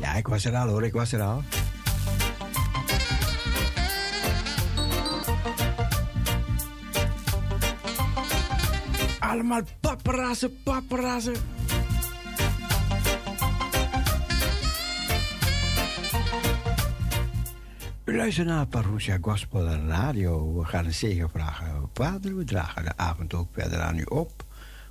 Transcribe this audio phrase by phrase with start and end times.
[0.00, 1.42] Ja, ik was er al hoor, ik was er al.
[9.18, 11.34] Allemaal paparazzen, paparazzen.
[18.04, 20.58] U luistert naar Parousia Gospel Radio.
[20.58, 21.88] We gaan een zegen vragen.
[21.94, 24.44] Vader, we dragen de avond ook verder aan u op.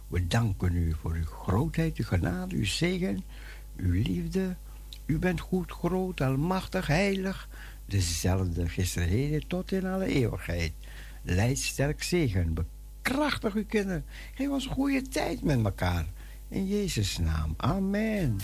[0.07, 3.23] We danken u voor uw grootheid, uw genade, uw zegen,
[3.79, 4.55] uw liefde.
[5.05, 7.49] U bent goed, groot, almachtig, heilig.
[7.85, 10.73] Dezelfde gisteren, heden, tot in alle eeuwigheid.
[11.23, 14.05] Leid sterk zegen, bekrachtig uw kinderen.
[14.33, 16.05] Geef ons goede tijd met elkaar.
[16.47, 17.53] In Jezus' naam.
[17.57, 18.37] Amen.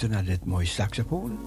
[0.00, 1.38] Luister naar dit mooie saxofoon.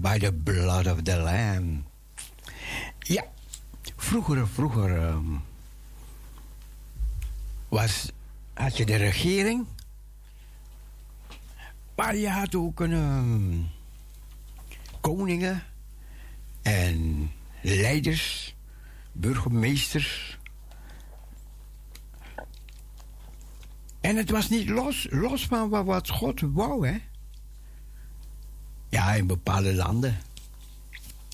[0.00, 1.84] By the blood of the Lamb.
[2.98, 3.24] Ja,
[3.96, 5.24] vroeger, vroeger ehm,
[7.68, 8.10] was,
[8.54, 9.66] had je de regering.
[11.96, 13.58] Maar je had ook een, ehm,
[15.00, 15.62] koningen
[16.62, 17.30] en
[17.62, 18.54] leiders,
[19.12, 20.38] burgemeesters.
[24.00, 26.98] En het was niet los, los van wa- wat God wou, hè?
[29.16, 30.18] In bepaalde landen.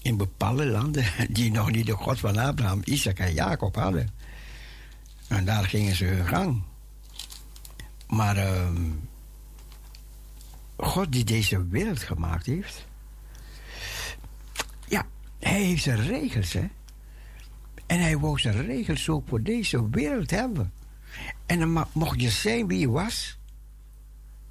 [0.02, 4.10] In bepaalde landen die nog niet de God van Abraham, Isaac en Jacob hadden.
[5.28, 6.62] En daar gingen ze hun gang.
[8.06, 8.90] Maar ehm,
[10.76, 12.86] God die deze wereld gemaakt heeft.
[14.88, 15.06] Ja,
[15.38, 16.66] hij heeft zijn regels, hè.
[17.86, 20.72] En hij wou zijn regels ook voor deze wereld hebben.
[21.46, 23.38] En dan mocht je zijn wie je was.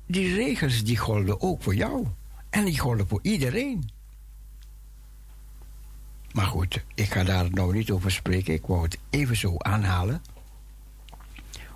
[0.05, 2.07] Die regels die golden ook voor jou.
[2.55, 3.89] En die golden voor iedereen.
[6.31, 8.53] Maar goed, ik ga daar nou niet over spreken.
[8.53, 10.21] Ik wou het even zo aanhalen.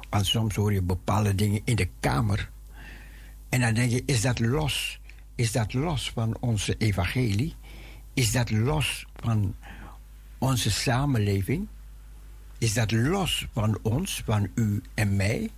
[0.09, 2.49] Want soms hoor je bepaalde dingen in de kamer.
[3.49, 4.99] En dan denk je, is dat los?
[5.35, 7.55] Is dat los van onze evangelie?
[8.13, 9.55] Is dat los van
[10.37, 11.67] onze samenleving?
[12.57, 15.49] Is dat los van ons, van u en mij?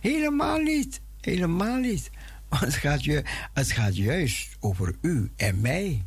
[0.00, 1.00] Helemaal niet.
[1.20, 2.10] Helemaal niet.
[2.48, 3.22] Het gaat, ju-
[3.52, 6.04] het gaat juist over u en mij.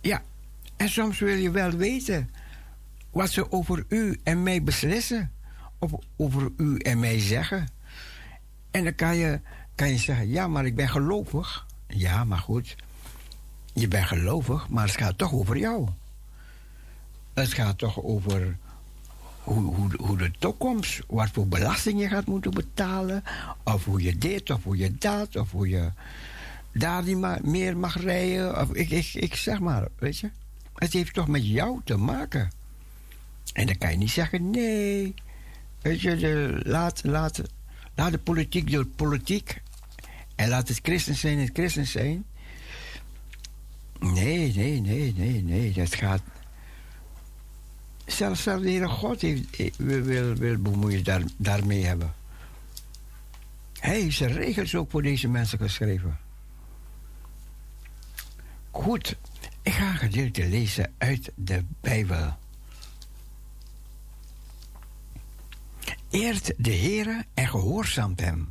[0.00, 0.22] Ja,
[0.76, 2.30] en soms wil je wel weten
[3.10, 5.30] wat ze over u en mij beslissen.
[5.78, 7.68] Of over u en mij zeggen.
[8.70, 9.40] En dan kan je,
[9.74, 11.66] kan je zeggen, ja, maar ik ben gelovig.
[11.86, 12.76] Ja, maar goed.
[13.72, 15.88] Je bent gelovig, maar het gaat toch over jou.
[17.34, 18.56] Het gaat toch over
[19.46, 23.22] hoe, hoe, hoe de toekomst, wat voor belasting je gaat moeten betalen,
[23.64, 25.90] of hoe je dit, of hoe je dat, of hoe je
[26.72, 30.30] daar niet meer mag rijden, of ik, ik, ik zeg maar, weet je.
[30.74, 32.50] Het heeft toch met jou te maken.
[33.52, 35.14] En dan kan je niet zeggen, nee,
[35.82, 37.42] weet je, de, laat, laat,
[37.94, 39.62] laat de politiek de politiek
[40.34, 42.24] en laat het christen zijn het christen zijn.
[44.00, 46.22] Nee, nee, nee, nee, nee, dat gaat,
[48.06, 52.14] Zelfs, zelfs de Heere God heeft, eh, wil, wil, wil bemoeien daar, daarmee hebben.
[53.72, 56.18] Hij heeft zijn regels ook voor deze mensen geschreven.
[58.70, 59.16] Goed,
[59.62, 62.36] ik ga een gedeelte lezen uit de Bijbel.
[66.10, 68.48] Eert de Heere en gehoorzaamt hem.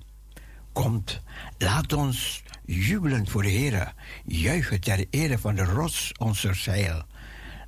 [0.72, 1.22] Komt,
[1.58, 3.94] laat ons jubelen voor de Heere,
[4.26, 7.04] juichen ter ere van de rots onze zeil.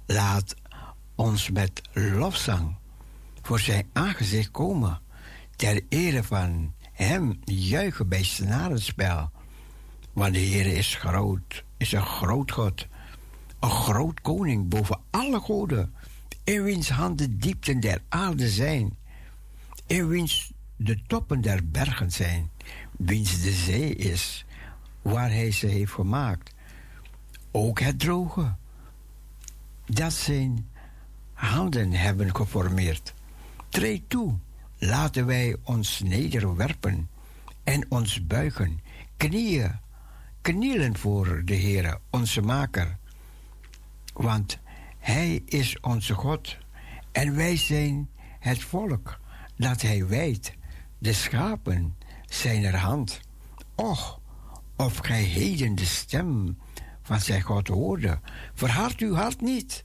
[0.05, 0.55] Laat
[1.17, 2.75] ons met lofzang
[3.41, 5.01] voor zijn aangezicht komen,
[5.55, 9.31] ter ere van hem juichen bij snarenspel.
[10.13, 12.87] Want de Heer is groot, is een groot God,
[13.59, 15.93] een groot koning boven alle goden,
[16.43, 18.97] in wiens handen diepten der aarde zijn,
[19.85, 22.49] in wiens de toppen der bergen zijn,
[22.97, 24.45] wiens de zee is,
[25.01, 26.53] waar hij ze heeft gemaakt.
[27.51, 28.55] Ook het droge,
[29.85, 30.69] dat zijn
[31.37, 33.13] handen hebben geformeerd.
[33.69, 34.37] Treed toe,
[34.77, 37.09] laten wij ons nederwerpen
[37.63, 38.79] en ons buigen,
[39.17, 39.79] knieën,
[40.41, 42.97] knielen voor de Heere, onze Maker.
[44.13, 44.59] Want
[44.97, 46.57] Hij is onze God
[47.11, 48.09] en wij zijn
[48.39, 49.19] het volk
[49.55, 50.53] dat Hij wijdt,
[50.97, 53.19] de schapen zijn er hand.
[53.75, 54.19] Och,
[54.75, 56.57] of gij heden de stem
[57.01, 58.19] van zijn God hoorde,
[58.53, 59.83] verhard uw hart niet,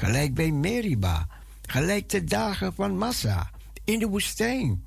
[0.00, 1.26] gelijk bij Meriba,
[1.62, 3.50] gelijk de dagen van Massa
[3.84, 4.84] in de woestijn.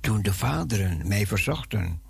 [0.00, 2.02] Toen de vaderen mij verzochten,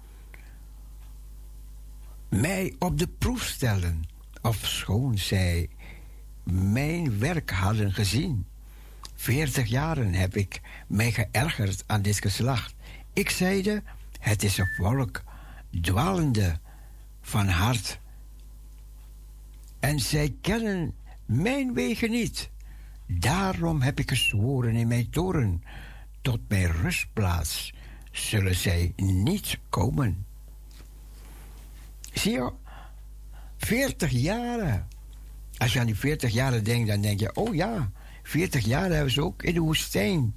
[2.28, 4.02] mij op de proef stellen,
[4.40, 5.70] of schoon zij
[6.42, 8.46] mijn werk hadden gezien.
[9.14, 12.74] Veertig jaren heb ik mij geërgerd aan dit geslacht.
[13.12, 13.82] Ik zeide,
[14.18, 15.22] het is een volk
[15.80, 16.58] dwalende
[17.20, 18.00] van hart.
[19.80, 20.94] En zij kennen
[21.32, 22.50] mijn wegen niet.
[23.06, 25.62] Daarom heb ik gezworen in mijn toren,
[26.20, 27.72] tot mijn rustplaats
[28.10, 30.26] zullen zij niet komen.
[32.12, 32.52] Zie je,
[33.56, 34.88] 40 jaren.
[35.56, 37.90] Als je aan die 40 jaren denkt, dan denk je, oh ja,
[38.22, 40.34] 40 jaar hebben ze ook in de woestijn.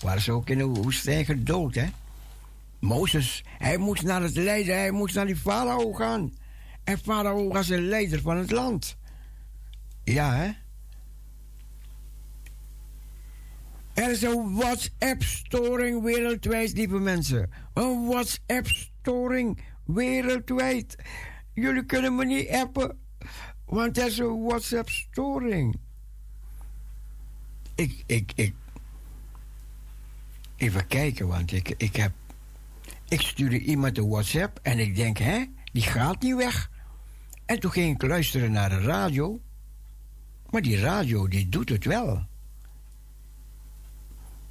[0.00, 1.86] Waren ze ook in de woestijn gedood, hè?
[2.78, 6.32] Mozes, hij moest naar het lijden, hij moest naar die farao gaan.
[6.84, 8.96] En farao was de leider van het land.
[10.08, 10.50] Ja, hè?
[13.94, 17.50] Er is een WhatsApp-storing wereldwijd, lieve mensen.
[17.74, 20.96] Een WhatsApp-storing wereldwijd.
[21.54, 22.98] Jullie kunnen me niet appen,
[23.64, 25.76] want er is een WhatsApp-storing.
[27.74, 28.54] Ik, ik, ik.
[30.56, 32.12] Even kijken, want ik, ik heb.
[33.08, 36.70] Ik stuurde iemand een WhatsApp en ik denk, hè, die gaat niet weg.
[37.46, 39.40] En toen ging ik luisteren naar de radio.
[40.50, 42.26] Maar die radio, die doet het wel.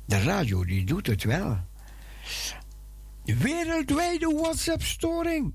[0.06, 1.58] De radio, die doet het wel.
[3.24, 5.54] Wereldwijde WhatsApp-storing.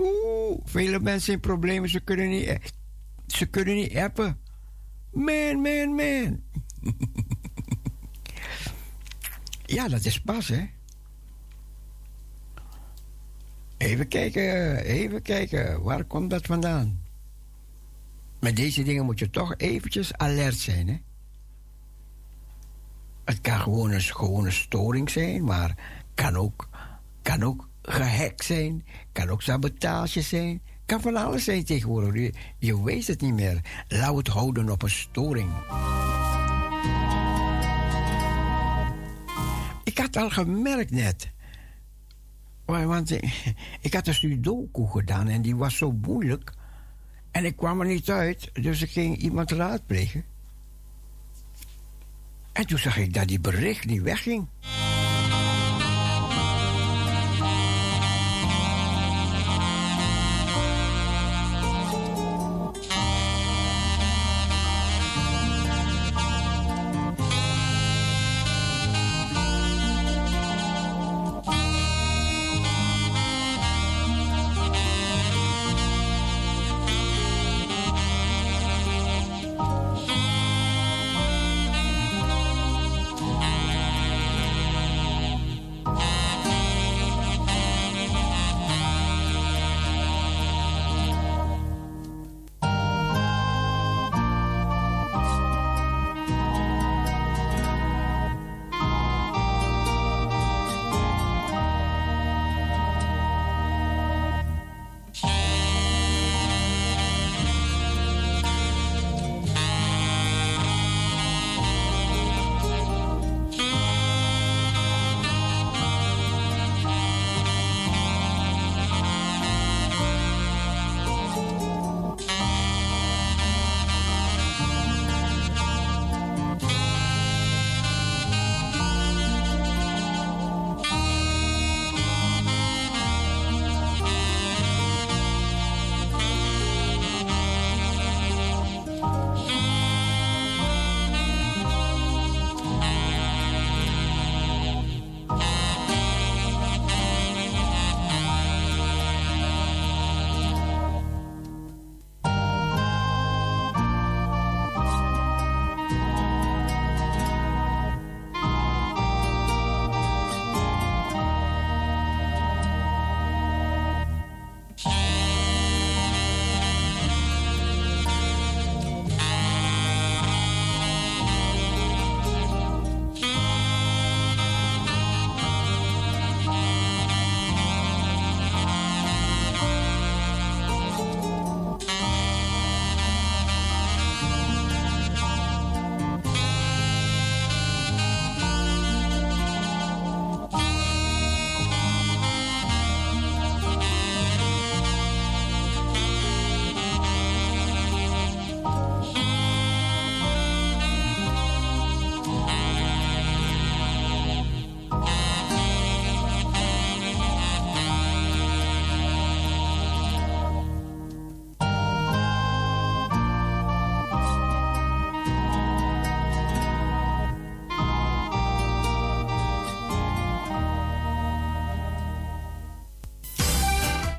[0.00, 2.72] Oeh, vele mensen in problemen, ze kunnen niet,
[3.26, 4.38] ze kunnen niet appen.
[5.12, 6.42] Man, man, man.
[9.76, 10.66] ja, dat is pas, hè.
[13.76, 15.82] Even kijken, even kijken.
[15.82, 17.07] Waar komt dat vandaan?
[18.40, 20.96] Met deze dingen moet je toch eventjes alert zijn, hè.
[23.24, 25.74] Het kan gewoon een, gewoon een storing zijn, maar
[26.14, 26.68] kan ook,
[27.22, 32.34] kan ook gehackt zijn, kan ook sabotage zijn, kan van alles zijn tegenwoordig.
[32.58, 33.60] Je, weet het niet meer.
[33.88, 35.50] Laat het houden op een storing.
[39.84, 41.30] Ik had al gemerkt net.
[42.64, 43.10] Want
[43.80, 46.52] ik had een sudoku gedaan en die was zo moeilijk.
[47.38, 50.24] En ik kwam er niet uit, dus ik ging iemand raadplegen.
[52.52, 54.46] En toen zag ik dat die bericht niet wegging.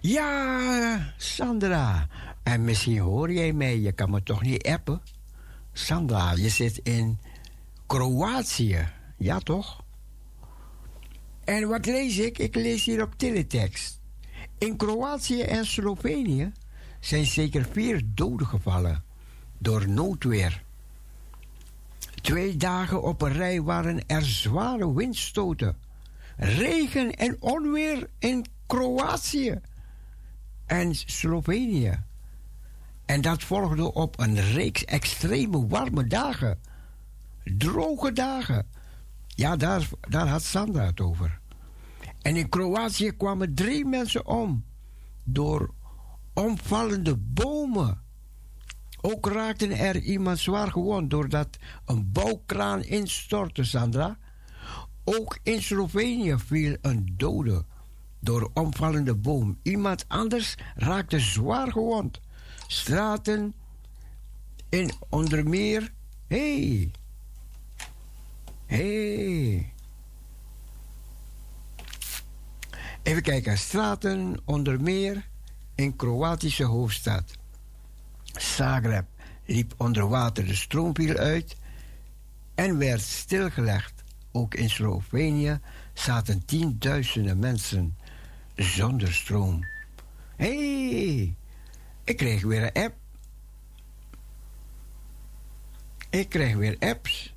[0.09, 2.07] Ja, Sandra.
[2.43, 5.01] En misschien hoor jij mij, je kan me toch niet appen?
[5.73, 7.19] Sandra, je zit in
[7.87, 8.87] Kroatië.
[9.17, 9.83] Ja, toch?
[11.43, 12.37] En wat lees ik?
[12.37, 13.99] Ik lees hier op teletext.
[14.57, 16.51] In Kroatië en Slovenië
[16.99, 19.03] zijn zeker vier doden gevallen
[19.57, 20.63] door noodweer.
[22.21, 25.77] Twee dagen op een rij waren er zware windstoten,
[26.37, 29.61] regen en onweer in Kroatië
[30.69, 32.03] en Slovenië.
[33.05, 36.59] En dat volgde op een reeks extreme warme dagen.
[37.43, 38.67] Droge dagen.
[39.27, 41.39] Ja, daar, daar had Sandra het over.
[42.21, 44.65] En in Kroatië kwamen drie mensen om
[45.23, 45.73] door
[46.33, 48.01] omvallende bomen.
[49.01, 54.17] Ook raakte er iemand zwaar gewond doordat een bouwkraan instortte, Sandra.
[55.03, 57.65] Ook in Slovenië viel een dode
[58.19, 59.59] door omvallende boom.
[59.61, 62.19] Iemand anders raakte zwaar gewond.
[62.67, 63.53] Straten
[64.69, 65.91] in onder meer.
[66.27, 66.91] Hey.
[68.65, 69.73] Hey.
[73.03, 73.57] Even kijken.
[73.57, 75.27] Straten onder meer
[75.75, 77.23] in Kroatische hoofdstad.
[78.23, 79.05] Zagreb
[79.45, 81.55] liep onder water, de stroom viel uit
[82.55, 84.03] en werd stilgelegd.
[84.31, 85.59] Ook in Slovenië
[85.93, 87.97] zaten tienduizenden mensen
[88.59, 89.65] zonder stroom.
[90.35, 91.35] Hé, hey,
[92.03, 92.95] ik kreeg weer een app.
[96.09, 97.33] Ik kreeg weer apps.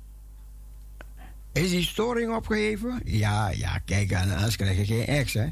[1.51, 3.01] Is die storing opgeheven?
[3.05, 5.47] Ja, ja, kijk aan, anders krijg je geen ex, hè.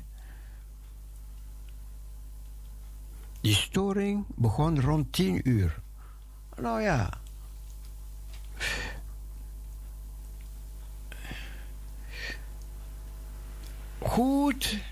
[3.41, 5.82] Die storing begon rond 10 uur.
[6.55, 7.09] Nou ja.
[13.99, 14.91] Goed.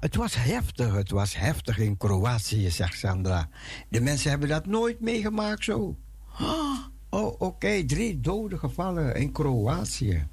[0.00, 0.94] Het was heftig.
[0.94, 3.48] Het was heftig in Kroatië, zegt Sandra.
[3.88, 5.96] De mensen hebben dat nooit meegemaakt zo.
[7.10, 7.84] Oh, oké.
[7.84, 10.26] Drie doden gevallen in Kroatië.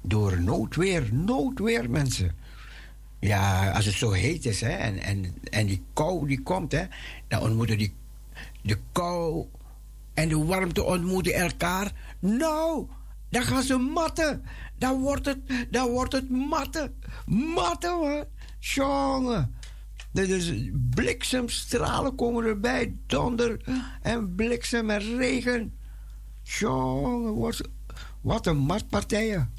[0.00, 1.08] Door noodweer.
[1.12, 2.36] Noodweer, mensen.
[3.20, 4.70] Ja, als het zo heet is, hè.
[4.70, 6.84] En, en, en die kou die komt, hè.
[7.28, 7.94] Dan ontmoeten die...
[8.62, 9.46] De kou
[10.14, 11.92] en de warmte ontmoeten elkaar.
[12.18, 12.86] Nou,
[13.28, 14.44] dan gaan ze matten.
[14.78, 15.38] Dan wordt het,
[15.70, 16.94] dan wordt het matten.
[17.26, 18.26] Matten, hoor.
[18.74, 19.54] Jongen.
[20.12, 22.96] Dus bliksemstralen komen erbij.
[23.06, 23.60] Donder
[24.02, 25.74] en bliksem en regen.
[26.42, 27.68] Jongen, wordt-
[28.20, 29.52] wat een matpartijen.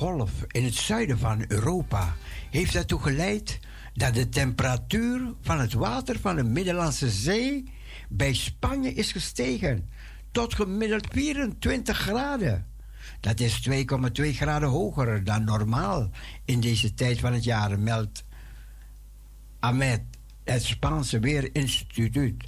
[0.00, 2.16] Hittegolf in het zuiden van Europa
[2.50, 3.58] heeft ertoe geleid
[3.94, 7.72] dat de temperatuur van het water van de Middellandse Zee
[8.08, 9.88] bij Spanje is gestegen
[10.30, 12.66] tot gemiddeld 24 graden.
[13.20, 13.74] Dat is 2,2
[14.22, 16.10] graden hoger dan normaal
[16.44, 18.24] in deze tijd van het jaar, meldt
[19.58, 20.02] AMET,
[20.44, 22.44] het Spaanse Weerinstituut.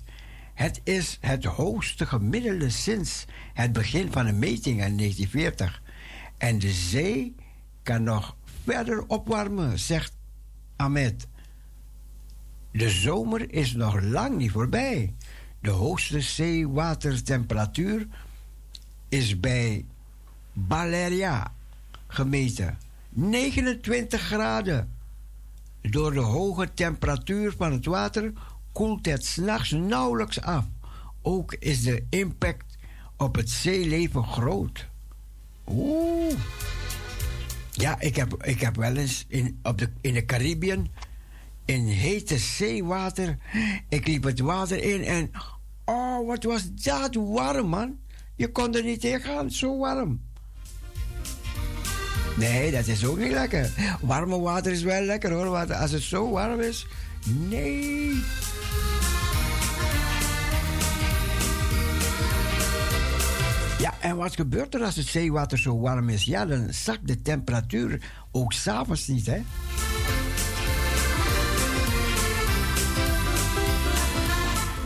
[0.55, 3.25] Het is het hoogste gemiddelde sinds
[3.55, 5.83] het begin van de metingen in 1940.
[6.39, 7.35] En de zee
[7.83, 10.17] kan nog verder opwarmen, zegt
[10.77, 11.27] Ahmed.
[12.73, 15.15] De zomer is nog lang niet voorbij.
[15.61, 18.07] De hoogste zeewatertemperatuur
[19.09, 19.85] is bij
[20.53, 21.55] Balearia
[22.07, 22.79] gemeten.
[23.09, 24.97] 29 graden.
[25.81, 28.33] Door de hoge temperatuur van het water
[28.73, 30.65] koelt het s'nachts nauwelijks af.
[31.23, 32.77] Ook is de impact
[33.17, 34.89] op het zeeleven groot.
[35.67, 36.35] Oeh.
[37.73, 40.91] Ja, ik heb, ik heb wel eens in, op de, in de Caribbean
[41.65, 43.39] in hete zeewater.
[43.89, 45.31] Ik liep het water in en.
[45.85, 47.99] Oh, wat was dat warm, man?
[48.37, 50.21] Je kon er niet tegen gaan, zo warm.
[52.37, 53.71] Nee, dat is ook niet lekker.
[54.01, 56.87] Warme water is wel lekker hoor, want als het zo warm is.
[57.25, 58.23] Nee.
[63.83, 66.25] Ja, en wat gebeurt er als het zeewater zo warm is?
[66.25, 69.43] Ja, dan zakt de temperatuur ook s'avonds niet, hè?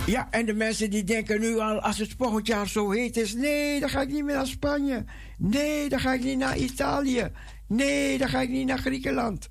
[0.07, 3.34] Ja, en de mensen die denken nu al, als het volgend jaar zo heet is,
[3.34, 5.05] nee, dan ga ik niet meer naar Spanje.
[5.38, 7.30] Nee, dan ga ik niet naar Italië.
[7.66, 9.49] Nee, dan ga ik niet naar Griekenland.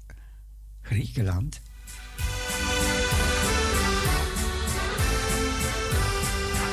[0.81, 1.61] Griekenland?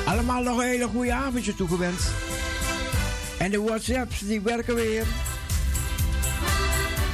[0.06, 2.31] Allemaal nog een hele goede avondje toegewenst.
[3.42, 5.04] En de WhatsApps, die werken weer.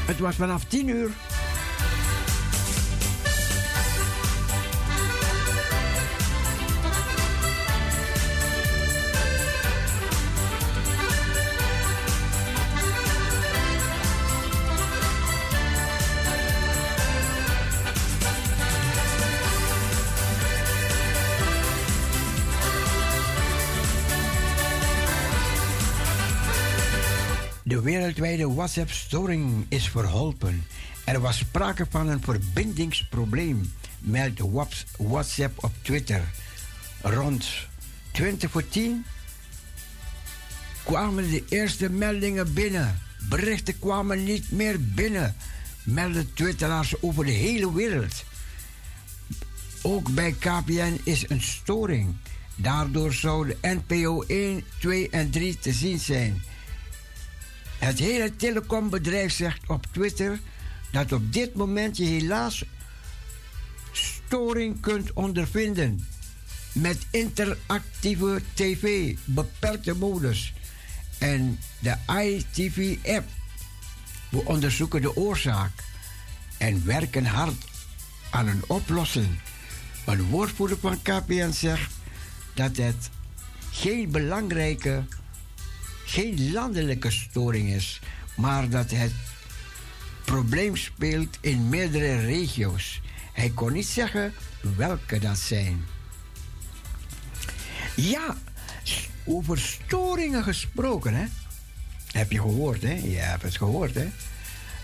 [0.07, 1.11] Het was vanaf 10 uur.
[27.89, 30.65] Wereldwijde WhatsApp-storing is verholpen.
[31.05, 36.23] Er was sprake van een verbindingsprobleem, meldt Whats- WhatsApp op Twitter.
[37.03, 37.47] Rond
[38.13, 39.05] 20 voor 10
[40.85, 42.99] kwamen de eerste meldingen binnen.
[43.29, 45.37] Berichten kwamen niet meer binnen,
[45.83, 48.25] melden twitteraars over de hele wereld.
[49.83, 52.17] Ook bij KPN is een storing.
[52.57, 56.43] Daardoor zouden NPO 1, 2 en 3 te zien zijn.
[57.79, 60.41] Het hele telecombedrijf zegt op Twitter
[60.91, 62.65] dat op dit moment je helaas
[63.93, 66.07] storing kunt ondervinden
[66.73, 70.53] met interactieve tv, beperkte modus
[71.19, 73.29] en de iTV-app.
[74.29, 75.71] We onderzoeken de oorzaak
[76.59, 77.65] en werken hard
[78.31, 79.39] aan een oplossing.
[80.07, 81.95] Een woordvoerder van KPN zegt
[82.55, 83.11] dat het
[83.71, 85.05] geen belangrijke
[86.09, 88.01] geen landelijke storing is,
[88.37, 89.13] maar dat het
[90.25, 93.01] probleem speelt in meerdere regio's.
[93.33, 94.33] Hij kon niet zeggen
[94.77, 95.85] welke dat zijn.
[97.97, 98.37] Ja,
[99.25, 101.27] over storingen gesproken, hè?
[102.13, 102.95] Heb je gehoord, hè?
[102.95, 104.09] Je hebt het gehoord, hè?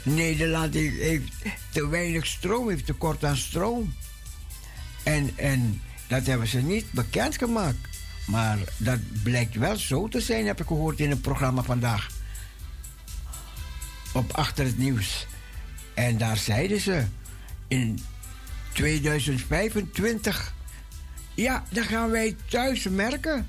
[0.03, 1.33] Nederland heeft,
[1.70, 3.95] te weinig stroom, heeft tekort aan stroom.
[5.03, 7.93] En, en dat hebben ze niet bekendgemaakt.
[8.27, 12.11] Maar dat blijkt wel zo te zijn, heb ik gehoord in een programma vandaag.
[14.12, 15.27] Op Achter het Nieuws.
[15.95, 17.05] En daar zeiden ze
[17.68, 18.01] in
[18.72, 20.55] 2025.
[21.35, 23.47] Ja, dan gaan wij thuis merken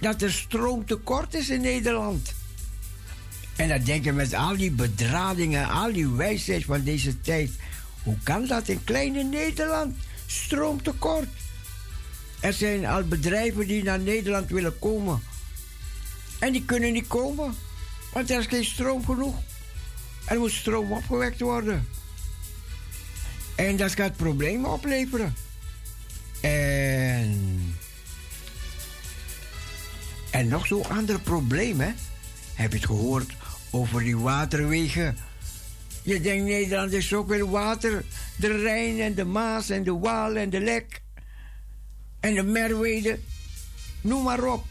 [0.00, 2.34] dat er stroomtekort is in Nederland.
[3.56, 7.50] En dan denken met al die bedradingen, al die wijsheid van deze tijd.
[8.02, 9.96] Hoe kan dat in kleine Nederland?
[10.26, 11.28] Stroomtekort.
[12.42, 15.22] Er zijn al bedrijven die naar Nederland willen komen.
[16.38, 17.54] En die kunnen niet komen,
[18.12, 19.34] want er is geen stroom genoeg.
[20.24, 21.88] Er moet stroom opgewekt worden.
[23.54, 25.34] En dat gaat problemen opleveren.
[26.40, 27.76] En.
[30.30, 31.92] En nog zo'n ander probleem, hè?
[32.54, 33.32] Heb je het gehoord
[33.70, 35.16] over die waterwegen?
[36.02, 38.04] Je denkt Nederland is zoveel water.
[38.36, 41.01] De Rijn en de Maas en de Waal en de Lek
[42.22, 43.18] en de Merwede,
[44.00, 44.64] noem maar op.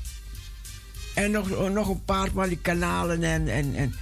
[1.13, 3.93] En nog, nog een paar van die kanalen en, en, en.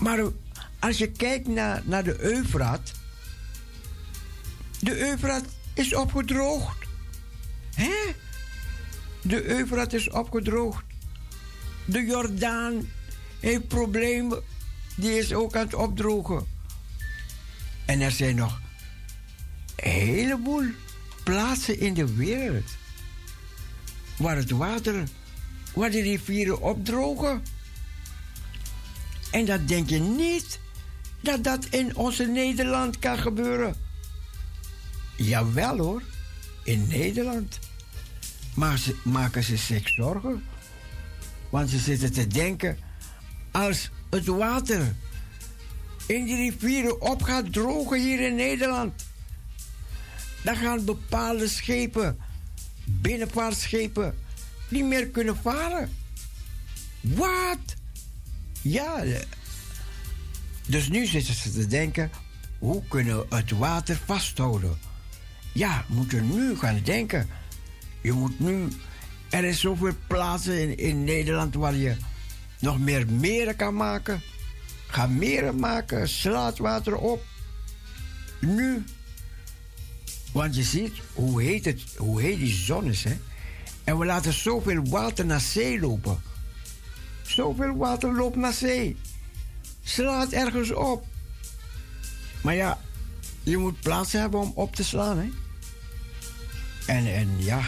[0.00, 0.24] Maar
[0.78, 2.92] als je kijkt naar, naar de Eufraat,
[4.80, 5.44] de Eufraat
[5.74, 6.86] is opgedroogd.
[7.74, 7.94] Hè?
[9.22, 10.84] De Eufraat is opgedroogd.
[11.84, 12.88] De Jordaan
[13.40, 14.42] heeft problemen.
[14.96, 16.46] Die is ook aan het opdrogen.
[17.84, 18.60] En er zijn nog
[19.76, 20.64] een heleboel
[21.24, 22.70] plaatsen in de wereld
[24.16, 25.04] waar het water,
[25.74, 27.42] waar de rivieren opdrogen.
[29.30, 30.58] En dat denk je niet
[31.20, 33.76] dat dat in onze Nederland kan gebeuren.
[35.16, 36.02] Jawel hoor,
[36.62, 37.58] in Nederland.
[38.54, 40.44] Maar ze, maken ze zich zorgen.
[41.50, 42.78] Want ze zitten te denken,
[43.50, 44.94] als het water
[46.06, 49.04] in die rivieren op gaat drogen hier in Nederland
[50.44, 52.18] dan gaan bepaalde schepen,
[52.84, 54.14] binnenvaartschepen,
[54.68, 55.90] niet meer kunnen varen.
[57.00, 57.74] Wat?
[58.62, 59.04] Ja.
[60.66, 62.10] Dus nu zitten ze te denken:
[62.58, 64.78] hoe kunnen we het water vasthouden?
[65.52, 67.28] Ja, we moeten nu gaan denken.
[68.00, 68.68] Je moet nu.
[69.30, 71.96] Er is zoveel plaatsen in, in Nederland waar je
[72.60, 74.22] nog meer meren kan maken.
[74.86, 77.24] Ga meren maken, slaat water op.
[78.40, 78.84] Nu.
[80.34, 83.16] Want je ziet hoe heet, het, hoe heet die zon is, hè?
[83.84, 86.22] En we laten zoveel water naar zee lopen.
[87.22, 88.96] Zoveel water loopt naar zee.
[89.82, 91.06] Slaat ergens op.
[92.42, 92.80] Maar ja,
[93.42, 95.28] je moet plaats hebben om op te slaan, hè?
[96.86, 97.62] En, en ja,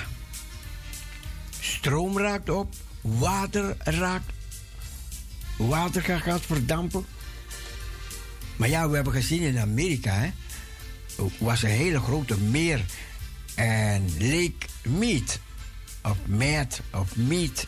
[1.61, 4.33] stroom raakt op, water raakt,
[5.59, 7.07] water gaat, verdampen.
[8.57, 10.31] Maar ja, we hebben gezien in Amerika, hè,
[11.39, 12.85] was een hele grote meer
[13.55, 15.39] en Lake Meat,
[16.03, 17.67] of Meat, of Meat.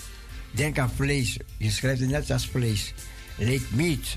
[0.51, 2.95] Denk aan vlees, je schrijft het net als vlees.
[3.37, 4.15] Lake Meat.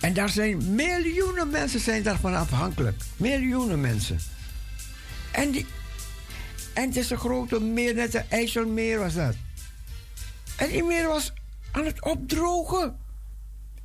[0.00, 3.02] En daar zijn miljoenen mensen zijn daarvan afhankelijk.
[3.16, 4.18] Miljoenen mensen.
[5.30, 5.66] En, die,
[6.74, 9.34] en het is een grote meer, net een IJsselmeer was dat.
[10.56, 11.32] En die meer was
[11.72, 12.96] aan het opdrogen.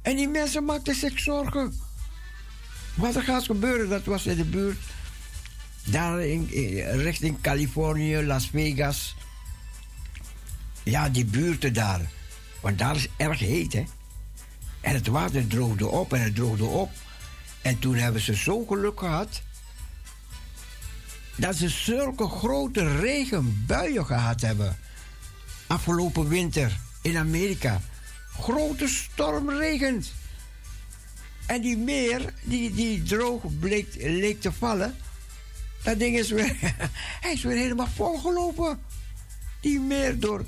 [0.01, 1.86] En die mensen maakten zich zorgen.
[2.97, 4.77] Wat er gaat gebeuren, dat was in de buurt.
[5.83, 9.15] Daar in, in, richting Californië, Las Vegas.
[10.83, 12.01] Ja, die buurten daar.
[12.59, 13.83] Want daar is erg heet, hè.
[14.81, 16.91] En het water droogde op en het droogde op.
[17.61, 19.41] En toen hebben ze zo geluk gehad
[21.35, 24.77] dat ze zulke grote regenbuien gehad hebben.
[25.67, 27.81] Afgelopen winter in Amerika.
[28.39, 30.03] Grote stormregen.
[31.47, 34.95] En die meer, die, die droog bleek, leek te vallen.
[35.83, 36.55] Dat ding is weer,
[37.23, 38.79] hij is weer helemaal volgelopen.
[39.61, 40.45] Die meer door,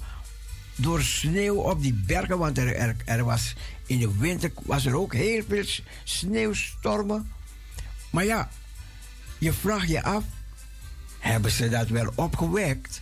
[0.75, 2.37] door sneeuw op die bergen.
[2.37, 5.65] Want er, er, er was in de winter was er ook heel veel
[6.03, 7.31] sneeuwstormen.
[8.09, 8.49] Maar ja,
[9.37, 10.23] je vraagt je af,
[11.19, 13.01] hebben ze dat wel opgewekt?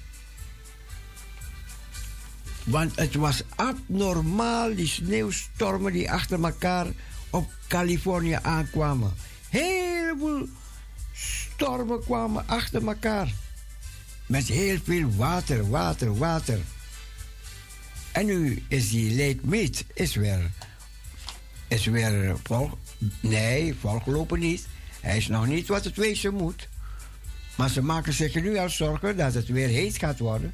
[2.63, 6.87] Want het was abnormaal, die sneeuwstormen die achter elkaar
[7.29, 9.13] op Californië aankwamen.
[9.49, 10.47] Heel
[11.13, 13.33] stormen kwamen achter elkaar.
[14.25, 16.59] Met heel veel water, water, water.
[18.11, 20.51] En nu is die Mead is weer,
[21.67, 22.69] is weer vol.
[23.19, 24.67] Nee, volgelopen niet.
[25.01, 26.67] Hij is nog niet wat het wezen moet.
[27.55, 30.53] Maar ze maken zich nu al zorgen dat het weer heet gaat worden.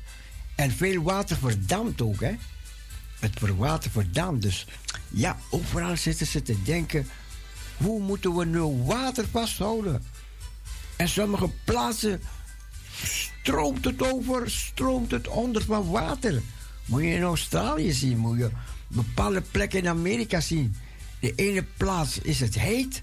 [0.55, 2.36] En veel water verdampt ook, hè.
[3.24, 4.41] Het water verdampt.
[4.41, 4.65] Dus
[5.09, 7.07] ja, overal zitten ze te denken...
[7.78, 10.03] hoe moeten we nu water vasthouden?
[10.95, 12.21] En sommige plaatsen
[13.03, 16.41] stroomt het over, stroomt het onder van water.
[16.86, 18.49] Moet je in Australië zien, moet je
[18.88, 20.76] bepaalde plekken in Amerika zien.
[21.19, 23.02] De ene plaats is het heet,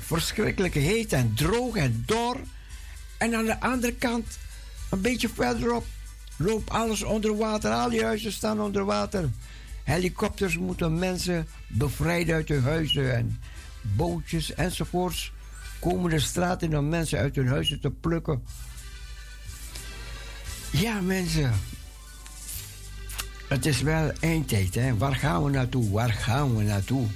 [0.00, 2.36] verschrikkelijk heet en droog en dor.
[3.18, 4.38] En aan de andere kant,
[4.90, 5.86] een beetje verderop,
[6.36, 7.72] loopt alles onder water.
[7.72, 9.30] Al die huizen staan onder water.
[9.84, 13.40] Helikopters moeten mensen bevrijden uit hun huizen en
[13.82, 15.32] bootjes enzovoorts
[15.80, 18.42] komen de straat in om mensen uit hun huizen te plukken.
[20.70, 21.52] Ja, mensen.
[23.48, 24.96] Het is wel eindtijd, hè?
[24.96, 25.90] Waar gaan we naartoe?
[25.90, 27.06] Waar gaan we naartoe?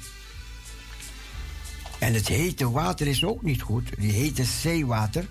[1.98, 3.90] En het hete water is ook niet goed.
[3.98, 5.26] Die hete zeewater.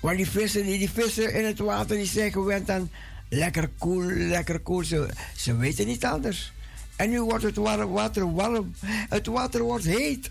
[0.00, 2.90] Want die vissen, die, die vissen in het water, die zijn gewend aan
[3.28, 4.84] lekker koel, lekker koel.
[4.84, 6.52] Ze, ze weten niet anders.
[6.96, 8.74] En nu wordt het water warm.
[8.86, 10.30] Het water wordt heet.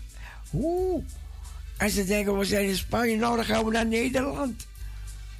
[0.52, 1.04] Oeh.
[1.76, 4.66] En ze denken, we zijn in Spanje, nou dan gaan we naar Nederland.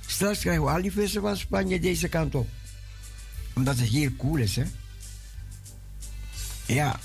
[0.06, 2.48] Straks krijgen we al die vissen van Spanje deze kant op.
[3.54, 4.64] Omdat het hier koel is, hè.
[6.66, 7.00] Ja.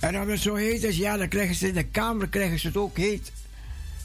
[0.00, 2.66] En als het zo heet is, ja, dan krijgen ze in de kamer krijgen ze
[2.66, 3.32] het ook heet.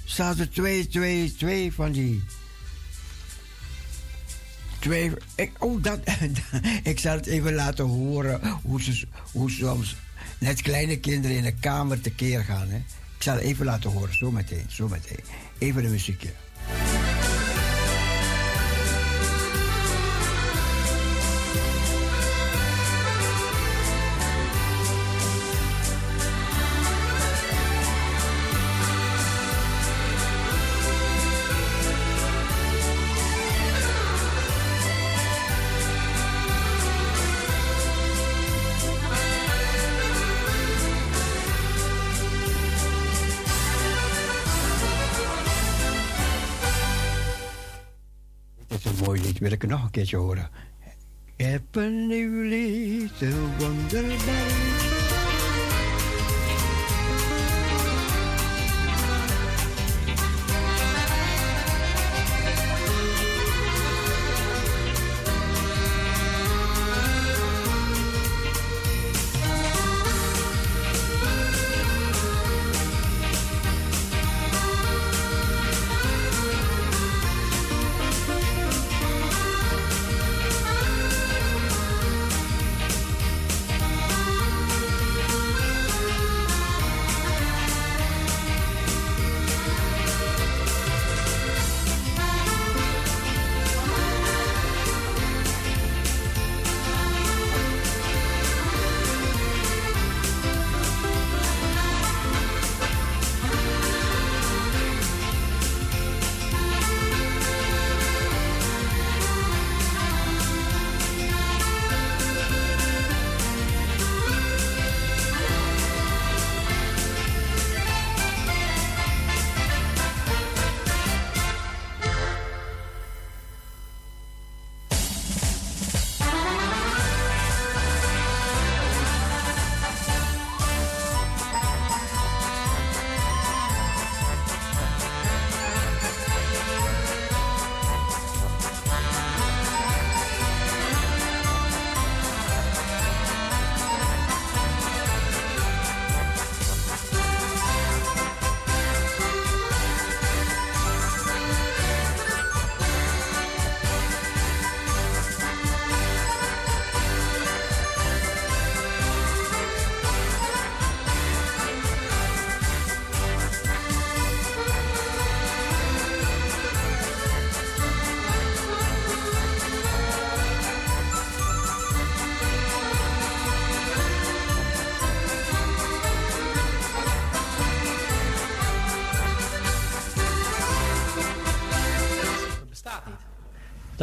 [0.10, 2.24] Staat er twee, twee, twee van die...
[4.80, 5.12] Twee...
[5.36, 6.00] Ik, oh, dat...
[6.84, 9.96] ik zal het even laten horen hoe ze, hoe soms
[10.40, 12.78] net kleine kinderen in de kamer tekeer gaan, hè.
[13.18, 15.24] Ik zal het even laten horen, zo meteen, zo meteen.
[15.58, 16.30] Even een muziekje.
[49.40, 50.50] Wil ik nog een keertje horen.
[51.36, 51.62] Ik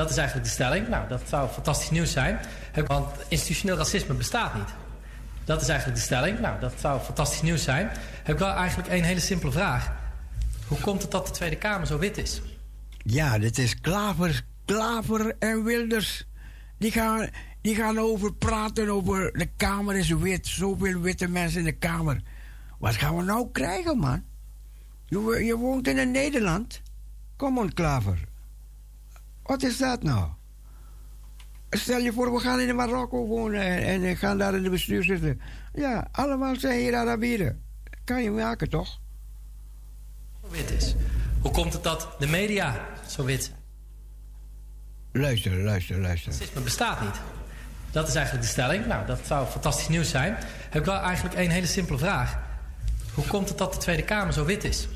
[0.07, 0.89] Dat is eigenlijk de stelling.
[0.89, 2.39] Nou, dat zou fantastisch nieuws zijn.
[2.87, 4.69] Want institutioneel racisme bestaat niet.
[5.45, 6.41] Dat is eigenlijk de stelling.
[6.41, 7.91] Nou, dat zou fantastisch nieuws zijn.
[8.23, 9.93] Heb ik wel eigenlijk een hele simpele vraag.
[10.67, 12.43] Hoe komt het dat de Tweede Kamer zo wit is?
[12.99, 16.27] Ja, dit is Klaver, Klaver en Wilders.
[16.79, 17.29] Die gaan,
[17.61, 20.47] die gaan over praten over de Kamer is wit.
[20.47, 22.21] Zoveel witte mensen in de Kamer.
[22.79, 24.25] Wat gaan we nou krijgen, man?
[25.07, 26.83] Je, je woont in Nederland.
[27.37, 28.19] Kom on, Klaver.
[29.47, 30.29] Wat is dat nou?
[31.71, 35.05] Stel je voor, we gaan in Marokko wonen en, en gaan daar in de bestuur
[35.05, 35.41] zitten.
[35.73, 37.63] Ja, allemaal zijn hier Arabieren.
[38.05, 39.01] Kan je maken, toch?
[40.43, 40.95] Zo wit is.
[41.41, 43.57] Hoe komt het dat de media zo wit zijn?
[45.13, 46.33] Luister, luister, luister.
[46.33, 47.21] Racisme bestaat niet.
[47.91, 48.87] Dat is eigenlijk de stelling.
[48.87, 50.37] Nou, dat zou fantastisch nieuws zijn.
[50.71, 52.39] Heb ik wel eigenlijk een hele simpele vraag.
[53.15, 54.89] Hoe komt het dat de Tweede Kamer zo wit is?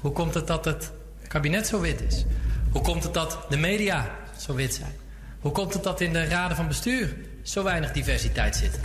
[0.00, 0.92] Hoe komt het dat het
[1.28, 2.24] kabinet zo wit is?
[2.72, 4.94] Hoe komt het dat de media zo wit zijn?
[5.40, 8.80] Hoe komt het dat in de raden van bestuur zo weinig diversiteit zit?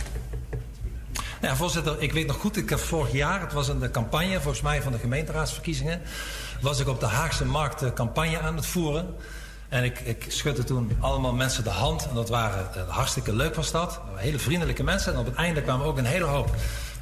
[1.40, 4.40] Ja, voorzitter, ik weet nog goed, ik heb vorig jaar, het was in de campagne,
[4.40, 6.00] volgens mij van de gemeenteraadsverkiezingen,
[6.60, 9.14] was ik op de Haagse Markt de campagne aan het voeren.
[9.68, 12.08] En ik, ik schudde toen allemaal mensen de hand.
[12.08, 14.00] En dat waren uh, hartstikke leuk was dat.
[14.14, 15.12] Hele vriendelijke mensen.
[15.12, 16.50] En op het einde kwamen ook een hele hoop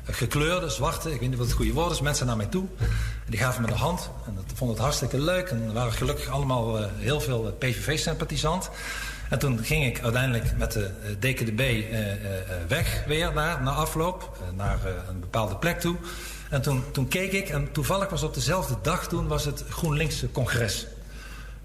[0.07, 2.65] gekleurde, zwarte, ik weet niet wat het goede woord is, mensen naar mij toe.
[2.79, 4.11] En die gaven me de hand.
[4.27, 5.49] En dat vond het hartstikke leuk.
[5.49, 8.71] En er waren gelukkig allemaal uh, heel veel uh, PVV-sympathisant.
[9.31, 11.85] En toen ging ik uiteindelijk met de uh, DKDB
[12.69, 14.39] weg weer naar, na afloop.
[14.55, 14.79] naar
[15.09, 15.97] een bepaalde plek toe.
[16.51, 20.25] En toen, toen keek ik en toevallig was op dezelfde dag toen was het GroenLinks
[20.33, 20.87] congres.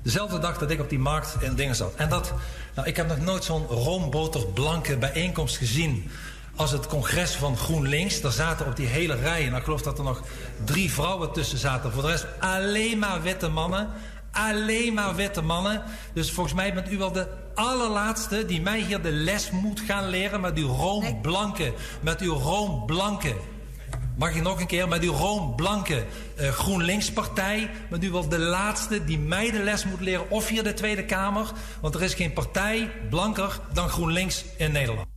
[0.02, 1.94] Dezelfde dag dat ik op die markt in dingen zat.
[1.96, 2.34] En dat,
[2.76, 6.12] nou, ik heb nog nooit zo'n roomboterblanke bijeenkomst gezien
[6.56, 8.22] als het congres van GroenLinks.
[8.22, 10.22] Daar zaten op die hele rij, en ik geloof dat er nog
[10.66, 11.92] drie vrouwen tussen zaten.
[11.92, 13.90] Voor de rest alleen maar witte mannen.
[14.32, 15.84] Alleen maar witte mannen.
[16.14, 20.10] Dus volgens mij bent u wel de allerlaatste die mij hier de les moet gaan
[20.10, 23.36] leren met uw roomblanke, met uw roomblanke
[24.22, 26.06] Mag ik nog een keer met uw roomblanke
[26.40, 27.70] uh, GroenLinks-partij...
[27.90, 30.30] met u wel de laatste die mij de les moet leren...
[30.30, 31.52] of hier de Tweede Kamer.
[31.80, 35.11] Want er is geen partij blanker dan GroenLinks in Nederland.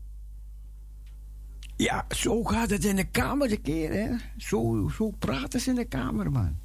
[1.77, 4.09] Ja, zo gaat het in de Kamer de keer, hè.
[4.37, 6.57] Zo, zo praten ze in de Kamer, man.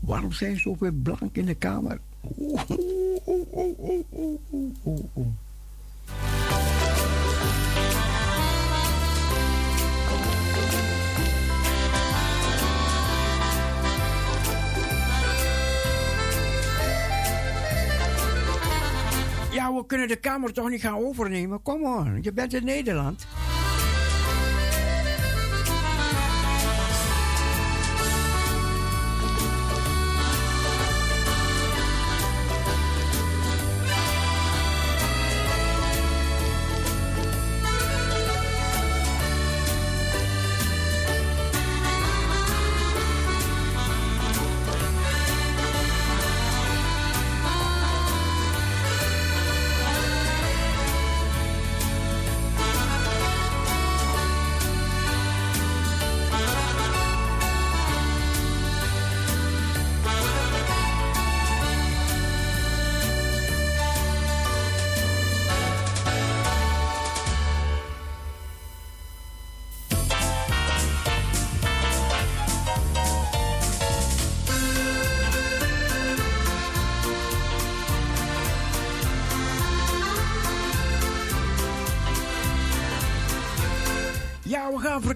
[0.00, 2.00] Waarom zijn ze zoveel blank in de Kamer?
[2.38, 4.38] Oeh, oeh, oeh, oeh,
[4.84, 5.26] oeh, oeh.
[19.52, 21.62] Ja, we kunnen de Kamer toch niet gaan overnemen?
[21.62, 23.26] Kom on, je bent in Nederland.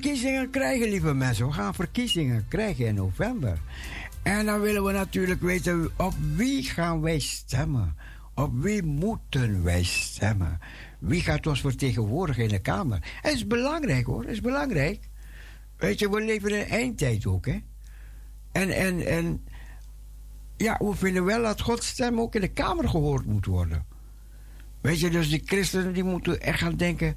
[0.00, 1.46] Verkiezingen krijgen, lieve mensen.
[1.46, 3.58] We gaan verkiezingen krijgen in november.
[4.22, 7.96] En dan willen we natuurlijk weten op wie gaan wij stemmen.
[8.34, 10.58] Op wie moeten wij stemmen?
[10.98, 12.98] Wie gaat ons vertegenwoordigen in de Kamer?
[13.22, 15.08] Het is belangrijk hoor, het is belangrijk.
[15.76, 17.58] Weet je, we leven in een eindtijd ook, hè?
[18.52, 19.44] En, en, en
[20.56, 23.86] ja, we vinden wel dat Gods stem ook in de Kamer gehoord moet worden.
[24.80, 27.16] Weet je, dus die christenen die moeten echt gaan denken...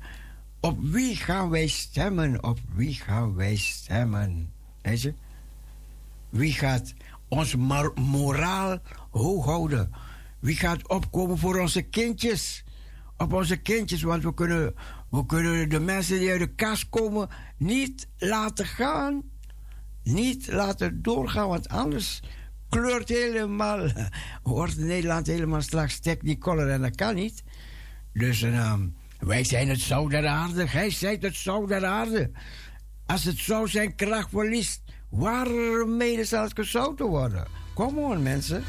[0.62, 2.44] op wie gaan wij stemmen?
[2.44, 4.54] Op wie gaan wij stemmen?
[4.82, 5.14] Weet je?
[6.30, 6.94] Wie gaat
[7.28, 7.56] ons
[7.96, 8.80] moraal
[9.12, 9.92] hoog houden?
[10.40, 12.64] Wie gaat opkomen voor onze kindjes?
[13.18, 14.76] Op onze kindjes, want we kunnen,
[15.10, 19.24] we kunnen de mensen die uit de kast komen niet laten gaan.
[20.04, 22.22] Niet laten doorgaan, want anders
[22.70, 23.88] kleurt helemaal,
[24.44, 27.44] wordt Nederland helemaal straks technicolor en dat kan niet.
[28.14, 28.74] Dus uh,
[29.22, 32.32] wij zijn het zout der aarde, gij zijt het zout der aarde.
[33.06, 37.48] Als het zout zijn kracht verliest, waarmee zal het gezouten worden?
[37.74, 38.64] Kom on, mensen.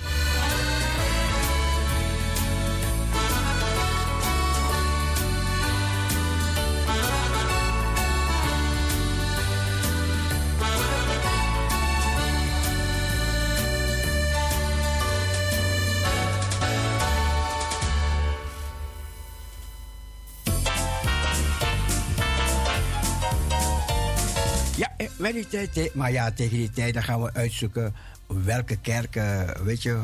[25.93, 27.95] Maar ja, tegen die tijd dan gaan we uitzoeken
[28.27, 30.01] welke kerken, weet je,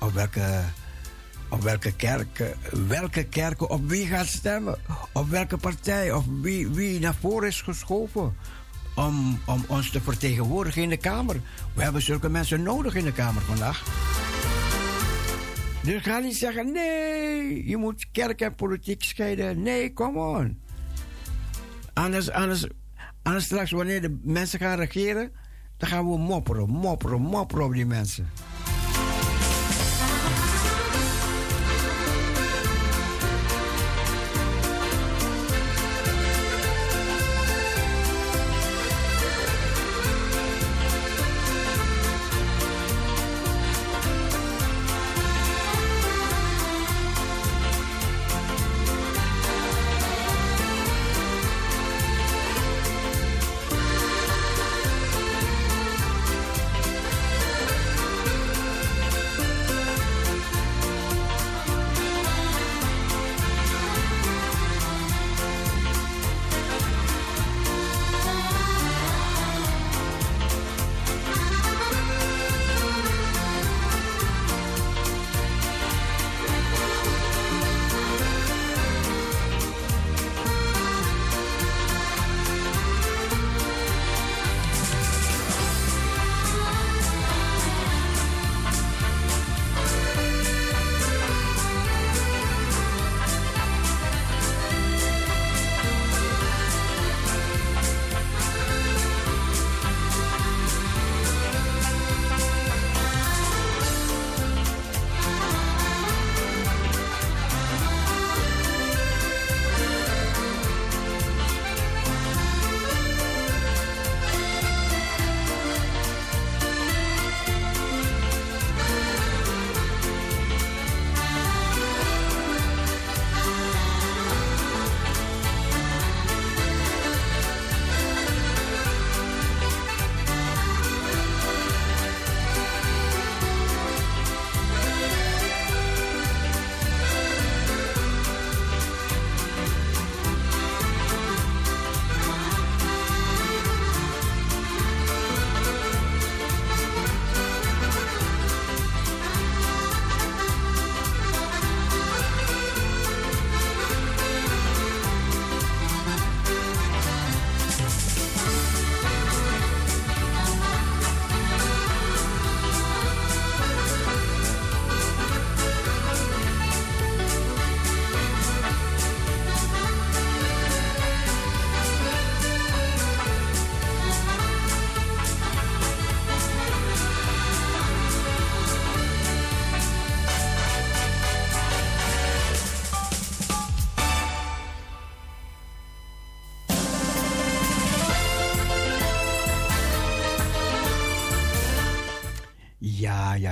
[0.00, 0.60] op welke,
[1.48, 2.54] op welke kerken,
[2.88, 4.78] welke kerken op wie gaat stemmen,
[5.12, 8.36] op welke partij, of wie, wie naar voren is geschoven
[8.94, 11.40] om, om ons te vertegenwoordigen in de Kamer.
[11.74, 13.84] We hebben zulke mensen nodig in de Kamer vandaag.
[15.82, 19.62] Dus ga niet zeggen, nee, je moet kerk en politiek scheiden.
[19.62, 20.60] Nee, come on.
[21.92, 22.66] Anders, anders,
[23.22, 25.32] anders straks, wanneer de mensen gaan regeren,
[25.76, 28.28] dan gaan we mopperen, mopperen, mopperen op die mensen.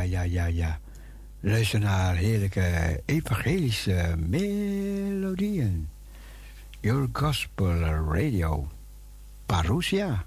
[0.09, 0.79] Ja, ja, ja.
[1.41, 5.89] Luister naar heerlijke evangelische melodieën.
[6.81, 7.81] Your Gospel
[8.15, 8.69] Radio.
[9.47, 10.25] Parousia.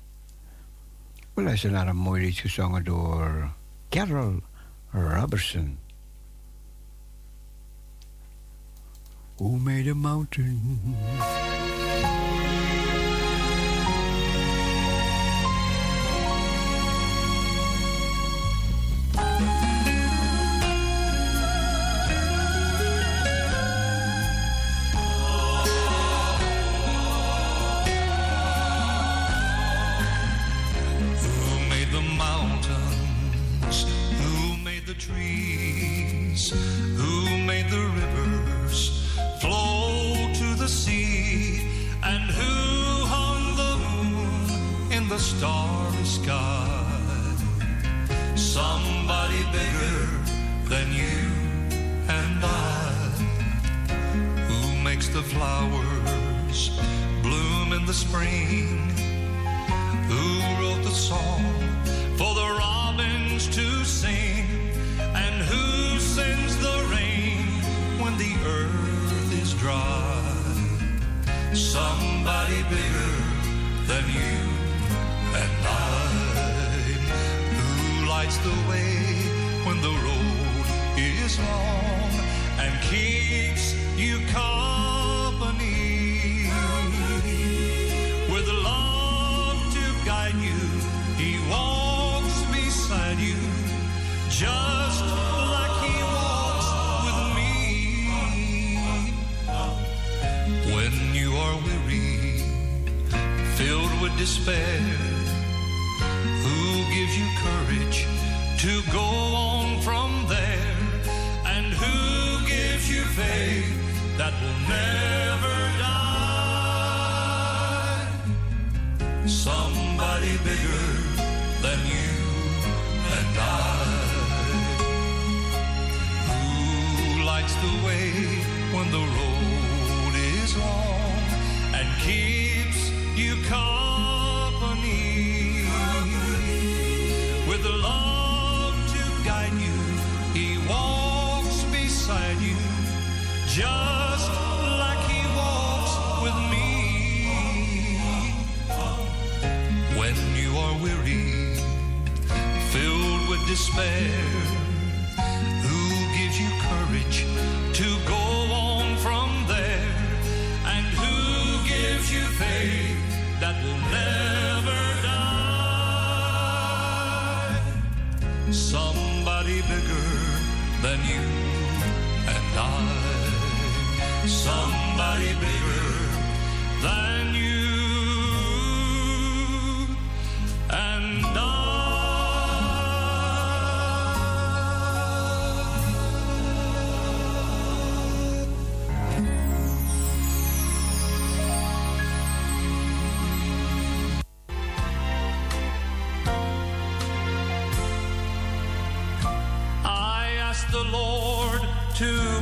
[1.34, 3.54] We luisteren naar een mooi lied gezongen door
[3.90, 4.42] Carol
[4.90, 5.78] Robertson.
[9.36, 10.80] Who made a mountain?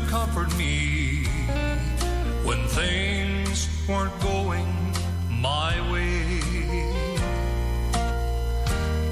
[0.10, 1.24] comfort me
[2.44, 4.66] when things weren't going
[5.30, 6.42] my way.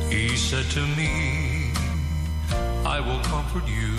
[0.09, 1.71] He said to me,
[2.83, 3.93] I will comfort you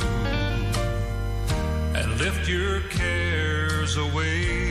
[1.94, 4.67] and lift your cares away.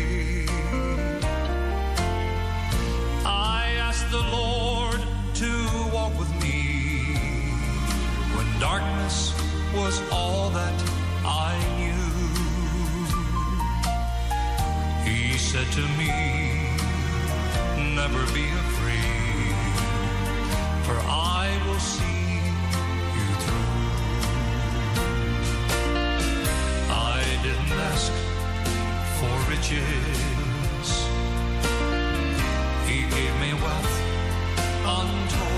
[18.09, 19.53] never be afraid,
[20.85, 22.38] for I will see
[23.17, 23.81] you through.
[26.89, 28.11] I didn't ask
[29.17, 30.89] for riches,
[32.88, 33.95] He gave me wealth
[34.85, 35.56] untold.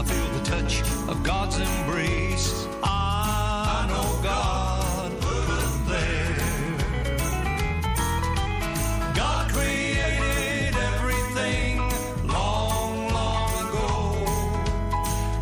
[0.00, 2.66] I feel the touch of God's embrace.
[2.82, 6.38] I, I know God put them there.
[9.14, 11.80] God created everything
[12.26, 13.90] long, long ago.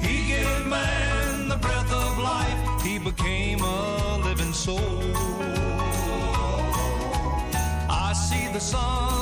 [0.01, 5.01] He gave man the breath of life, he became a living soul.
[7.89, 9.18] I see the sun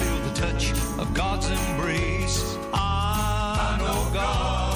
[0.00, 2.56] feel the touch of God's embrace.
[2.72, 4.69] I know God.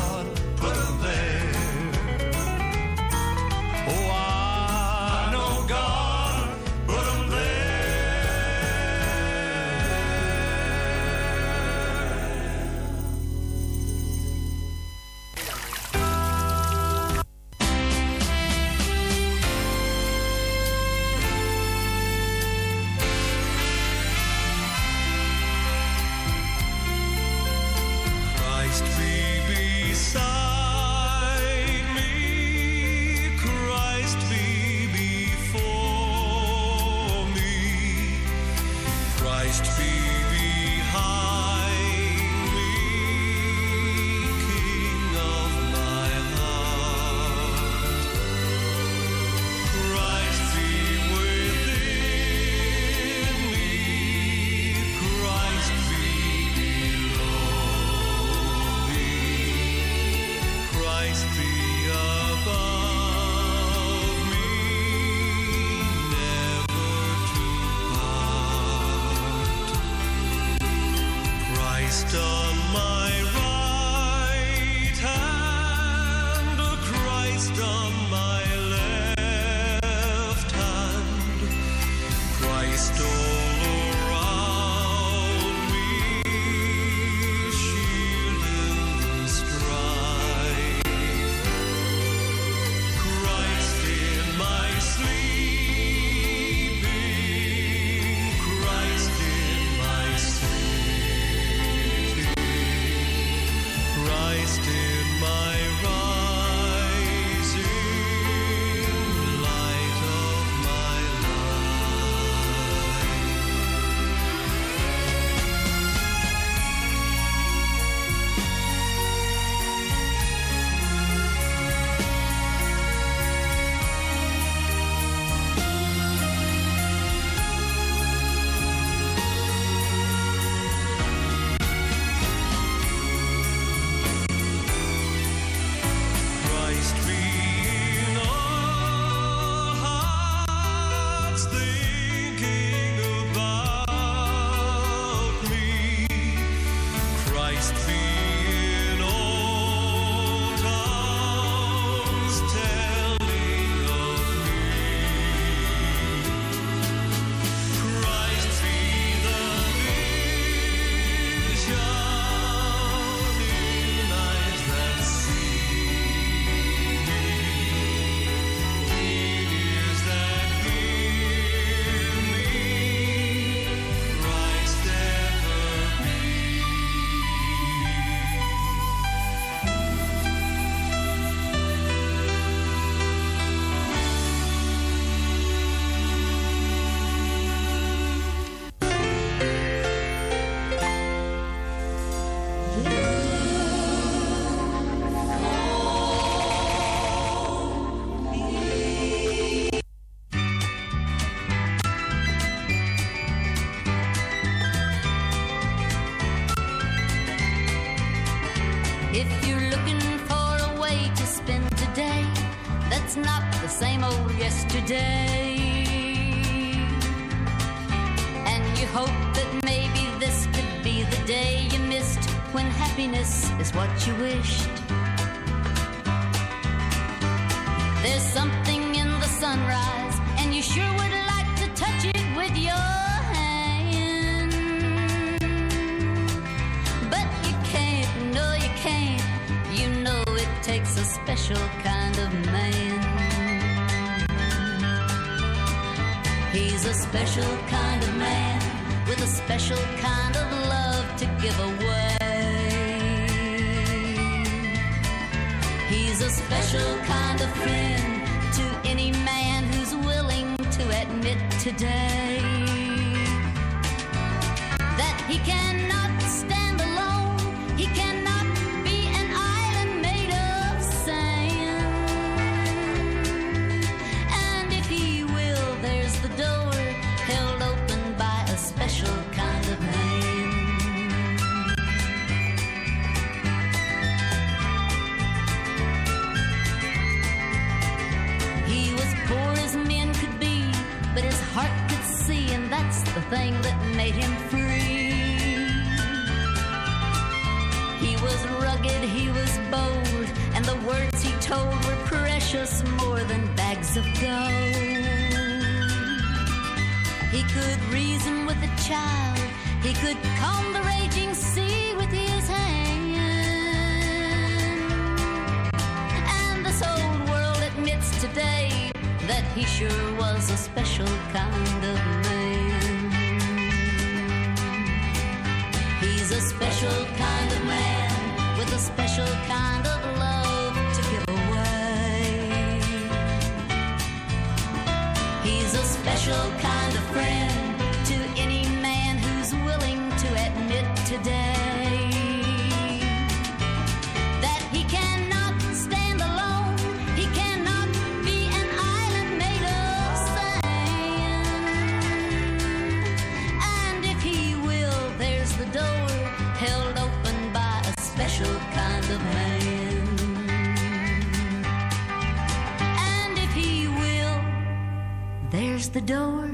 [366.06, 366.51] Door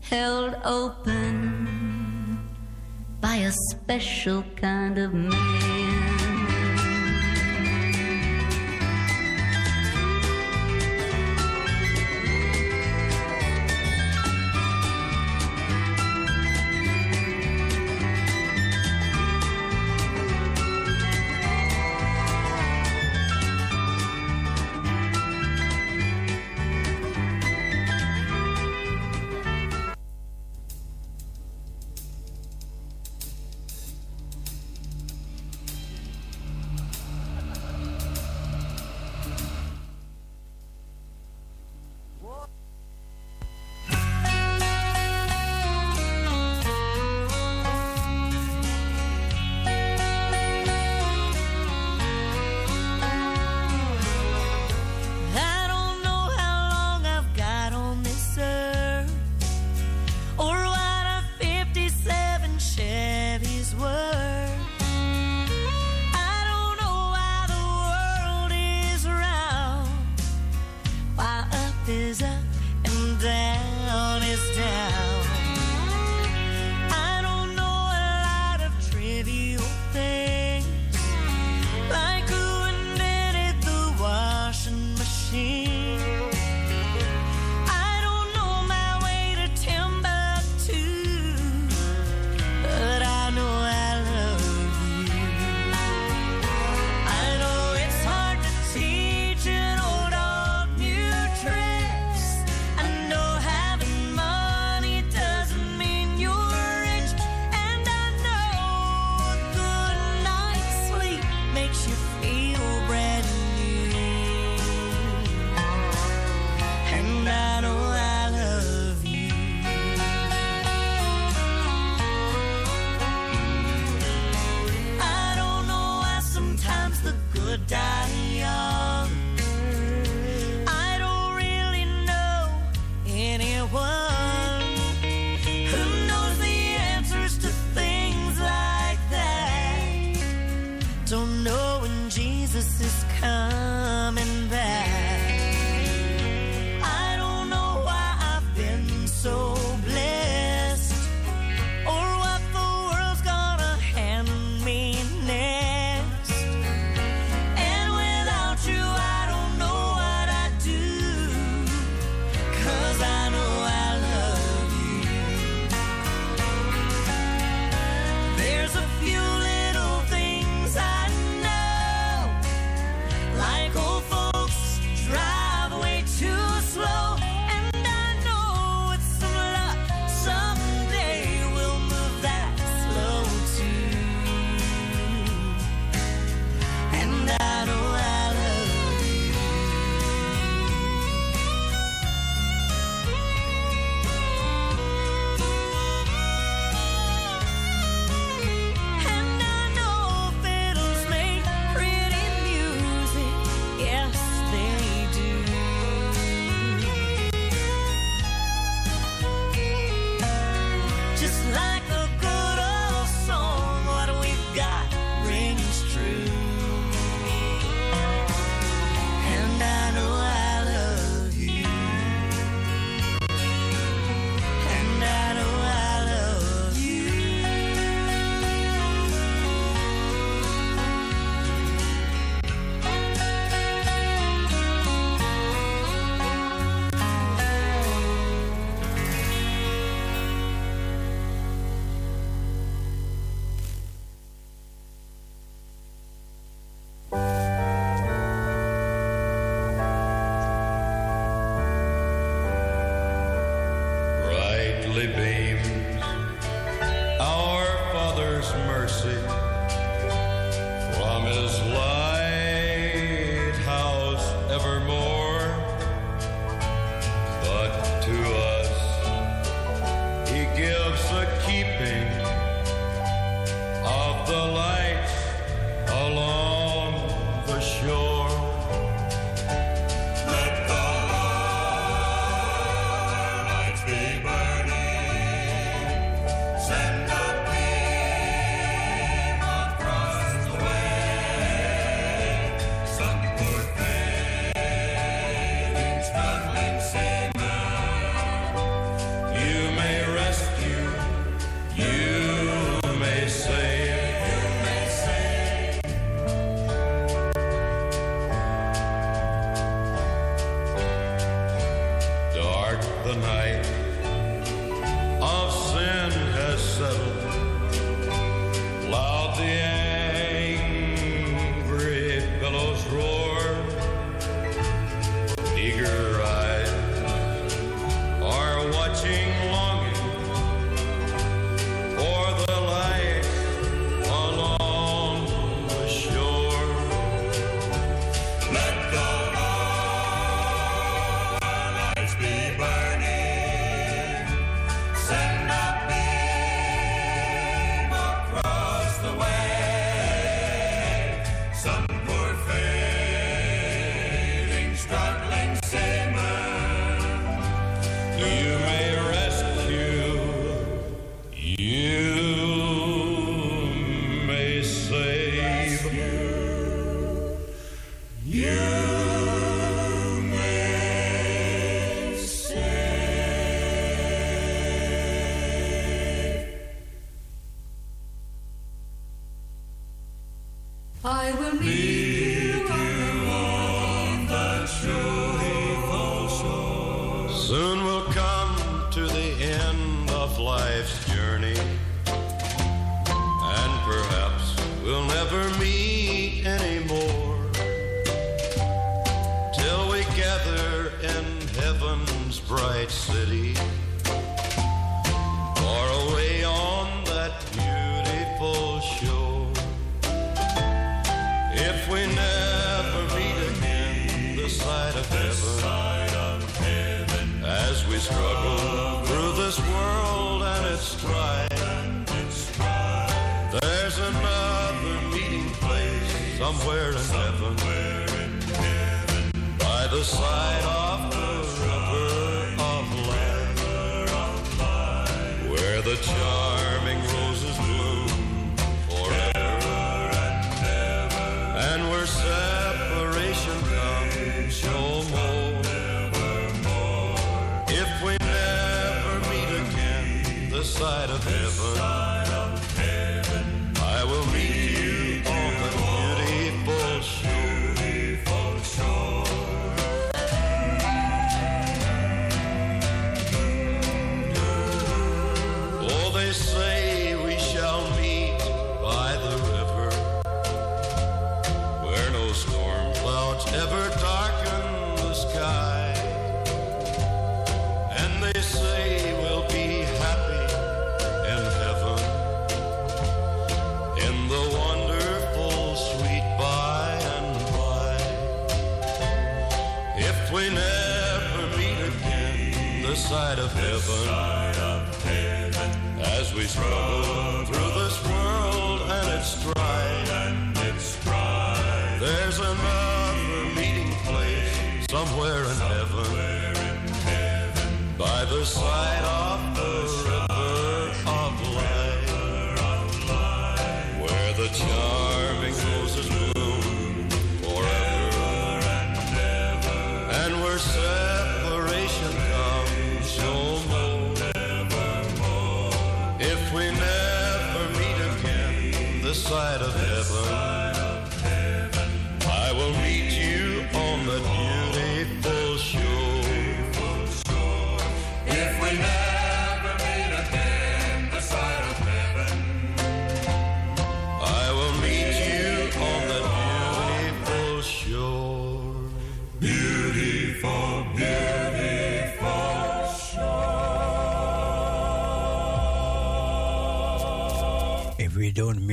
[0.00, 2.38] held open
[3.20, 5.67] by a special kind of man.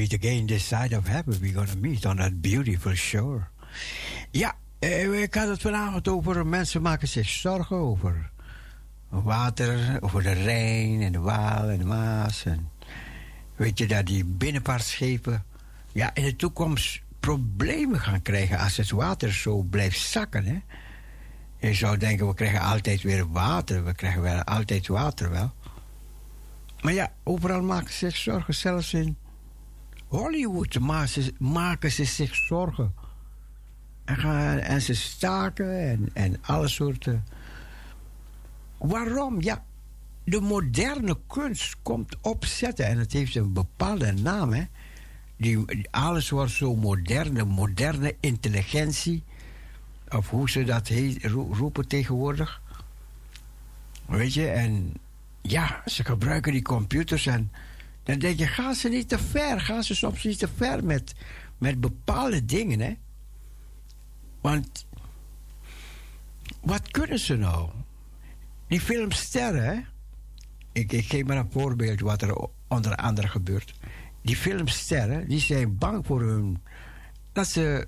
[0.06, 3.48] Meet again this side of heaven, we're gonna meet on that beautiful shore.
[4.32, 8.30] Ja, eh, ik had het vanavond over mensen maken zich zorgen over
[9.10, 12.46] water over de Rijn en de Waal en de Maas.
[12.46, 12.70] En
[13.56, 15.46] weet je dat die binnenvaartschepen
[15.92, 20.46] ja, in de toekomst problemen gaan krijgen als het water zo blijft zakken.
[20.46, 20.60] Hè?
[21.68, 23.86] Je zou denken, we krijgen altijd weer water.
[23.86, 25.54] We krijgen wel altijd water wel.
[26.82, 28.54] Maar ja, overal maken ze zich zorgen.
[28.54, 29.18] Zelfs in
[30.08, 30.74] Hollywood
[31.08, 32.94] ze, maken ze zich zorgen.
[34.06, 37.24] En, gaan, en ze staken en, en alle soorten.
[38.78, 39.42] Waarom?
[39.42, 39.64] Ja,
[40.24, 44.54] de moderne kunst komt opzetten en het heeft een bepaalde naam.
[44.54, 44.64] Hè?
[45.38, 49.24] Die, alles wordt zo moderne, moderne intelligentie.
[50.10, 52.62] Of hoe ze dat heet, ro- roepen tegenwoordig.
[54.06, 54.94] Weet je, en
[55.42, 57.52] ja, ze gebruiken die computers en
[58.06, 59.62] dan denk je, gaan ze niet te ver?
[59.62, 61.14] Gaan ze soms niet te ver met,
[61.58, 62.94] met bepaalde dingen, hè?
[64.42, 64.86] Want
[66.62, 67.70] wat kunnen ze nou?
[68.68, 69.88] Die filmsterren?
[70.72, 73.74] Ik, ik geef maar een voorbeeld wat er onder andere gebeurt.
[74.22, 76.64] Die filmsterren, die zijn bang voor hun...
[77.32, 77.88] dat ze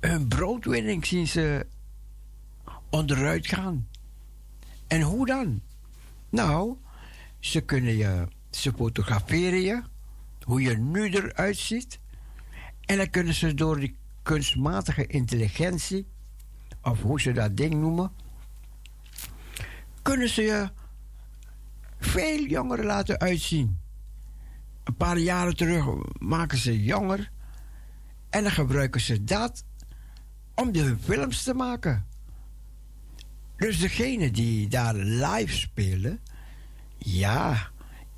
[0.00, 1.66] hun broodwinning zien ze
[2.90, 3.88] onderuit gaan.
[4.86, 5.60] En hoe dan?
[6.28, 6.76] Nou,
[7.38, 8.26] ze kunnen je,
[8.56, 9.82] ze fotograferen je,
[10.42, 11.98] hoe je nu eruit ziet.
[12.80, 16.06] En dan kunnen ze door die kunstmatige intelligentie,
[16.82, 18.12] of hoe ze dat ding noemen,
[20.02, 20.70] kunnen ze je
[21.98, 23.78] veel jonger laten uitzien.
[24.84, 25.86] Een paar jaren terug
[26.18, 27.30] maken ze jonger
[28.30, 29.64] en dan gebruiken ze dat
[30.54, 32.06] om de films te maken.
[33.56, 36.20] Dus degene die daar live spelen,
[36.98, 37.70] ja,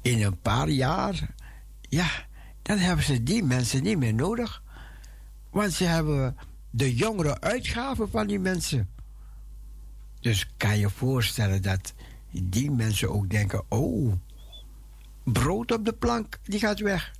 [0.03, 1.35] in een paar jaar,
[1.81, 2.09] ja,
[2.63, 4.63] dan hebben ze die mensen niet meer nodig.
[5.51, 6.37] Want ze hebben
[6.71, 8.89] de jongere uitgaven van die mensen.
[10.21, 11.95] Dus kan je voorstellen dat
[12.31, 14.13] die mensen ook denken: oh,
[15.25, 17.13] brood op de plank, die gaat weg.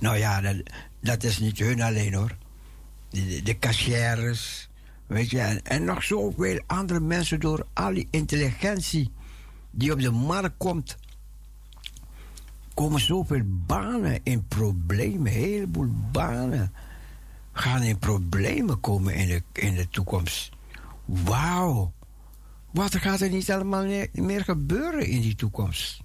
[0.00, 0.56] Nou ja, dat,
[1.00, 2.36] dat is niet hun alleen hoor.
[3.10, 3.54] De, de,
[5.12, 9.10] weet je, en, en nog zoveel andere mensen door al die intelligentie
[9.70, 10.96] die op de markt komt.
[12.74, 16.72] Komen zoveel banen in problemen, een heleboel banen
[17.52, 20.50] gaan in problemen komen in de, in de toekomst.
[21.04, 21.92] Wauw.
[22.70, 26.00] Wat gaat er niet allemaal meer, meer gebeuren in die toekomst?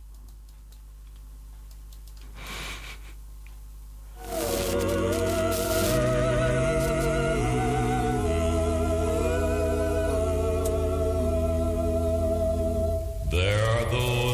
[13.29, 14.26] There are those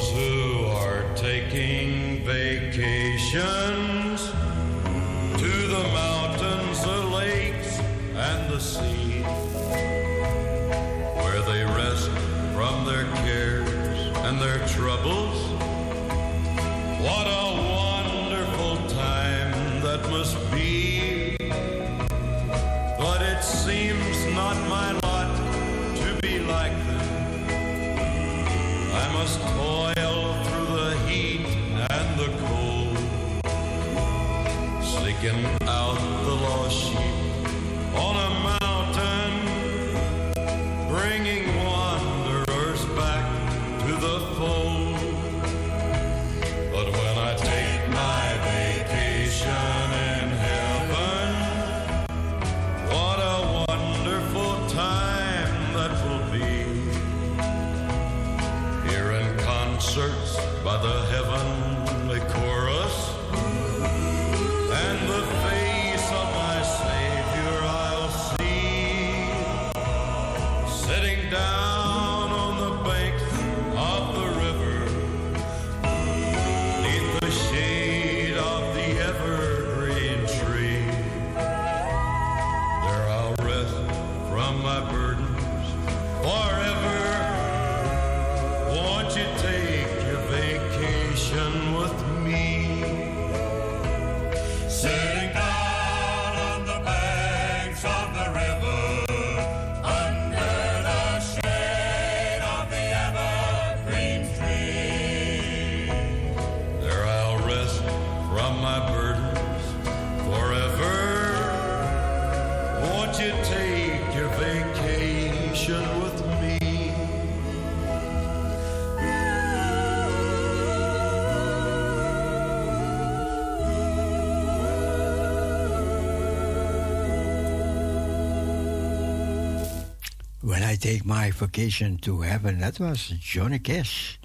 [130.84, 132.60] take my vacation to heaven.
[132.60, 134.20] That was Johnny Cash.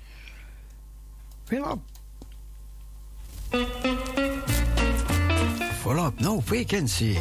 [1.44, 1.78] Fill up.
[5.82, 7.16] Full up, no vacancy.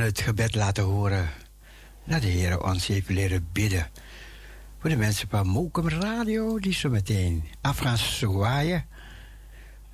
[0.00, 1.28] het gebed laten horen
[2.04, 3.90] naar de Heer ons leren bidden.
[4.80, 8.86] Voor de mensen van Mokum Radio die zo meteen af gaan zwaaien.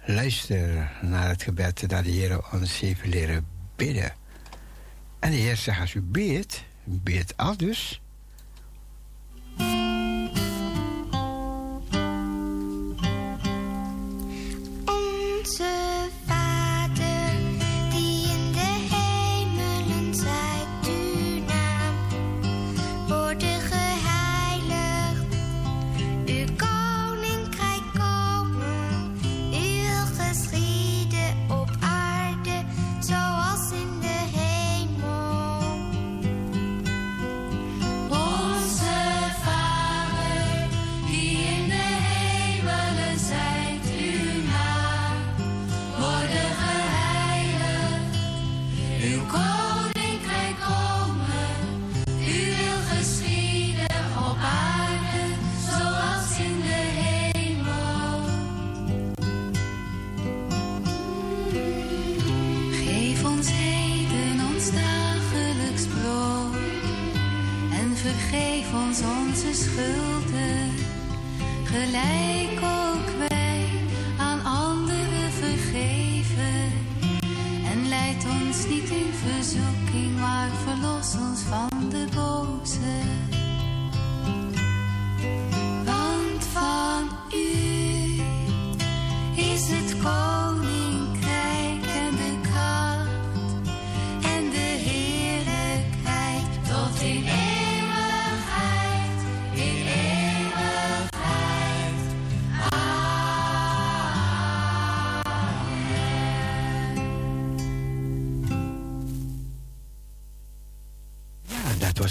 [0.04, 4.12] Luister naar het gebed dat de Heren ons leren bidden.
[5.18, 8.00] En de Heer zegt als u bidt, bid al dus.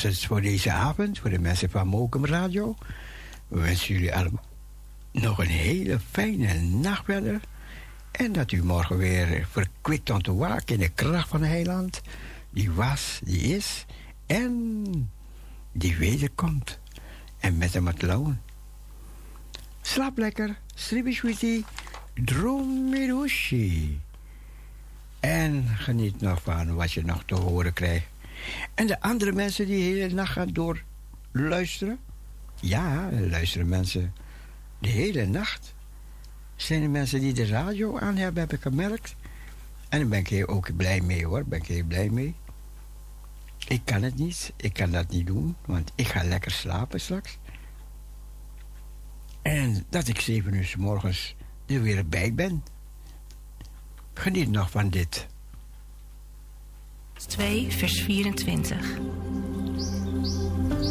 [0.03, 2.75] Het het voor deze avond, voor de mensen van Mokum Radio.
[3.47, 4.43] We wensen jullie allemaal
[5.11, 7.41] nog een hele fijne nacht verder.
[8.11, 12.01] En dat u morgen weer verkwikt om te waken in de kracht van de heiland.
[12.49, 13.85] Die was, die is
[14.25, 15.11] en
[15.71, 16.79] die wederkomt.
[17.39, 18.37] En met hem het loon.
[19.81, 21.65] Slaap lekker, Sribishwiti,
[22.13, 24.01] Dromirushi.
[25.19, 28.12] En geniet nog van wat je nog te horen krijgt.
[28.73, 30.83] En de andere mensen die de hele nacht gaan door
[31.31, 31.99] luisteren.
[32.59, 34.13] Ja, luisteren mensen
[34.79, 35.75] de hele nacht.
[36.55, 39.15] Zijn er mensen die de radio aan hebben, heb ik gemerkt.
[39.89, 42.35] En daar ben ik ook blij mee hoor, ben ik heel blij mee.
[43.67, 47.37] Ik kan het niet, ik kan dat niet doen, want ik ga lekker slapen straks.
[49.41, 52.63] En dat ik zeven uur morgens er weer bij ben.
[54.13, 55.27] Geniet nog van dit.
[57.25, 58.99] 2, vers 24.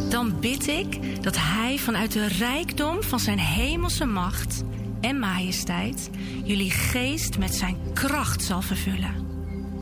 [0.09, 4.63] Dan bid ik dat Hij vanuit de rijkdom van Zijn hemelse macht
[5.01, 6.11] en majesteit
[6.45, 9.27] jullie geest met Zijn kracht zal vervullen.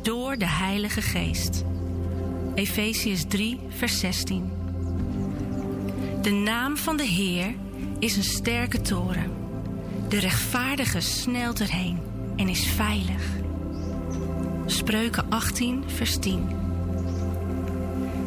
[0.02, 1.64] Door de Heilige Geest.
[2.54, 4.50] Efeziërs 3, vers 16.
[6.22, 7.54] De naam van de Heer
[7.98, 9.30] is een sterke toren.
[10.08, 11.98] De rechtvaardige snelt erheen
[12.36, 13.22] en is veilig.
[14.70, 16.48] Spreuken 18, vers 10.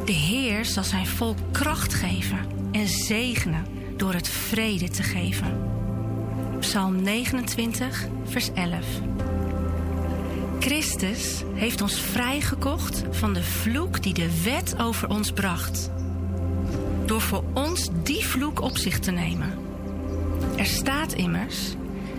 [0.06, 2.40] De Heer zal zijn volk kracht geven
[2.72, 3.66] en zegenen
[3.98, 5.62] door het vrede te geven.
[6.60, 8.86] Psalm 29, vers 11.
[10.60, 15.92] Christus heeft ons vrijgekocht van de vloek die de wet over ons bracht.
[17.06, 19.54] Door voor ons die vloek op zich te nemen.
[20.56, 21.76] Er staat immers: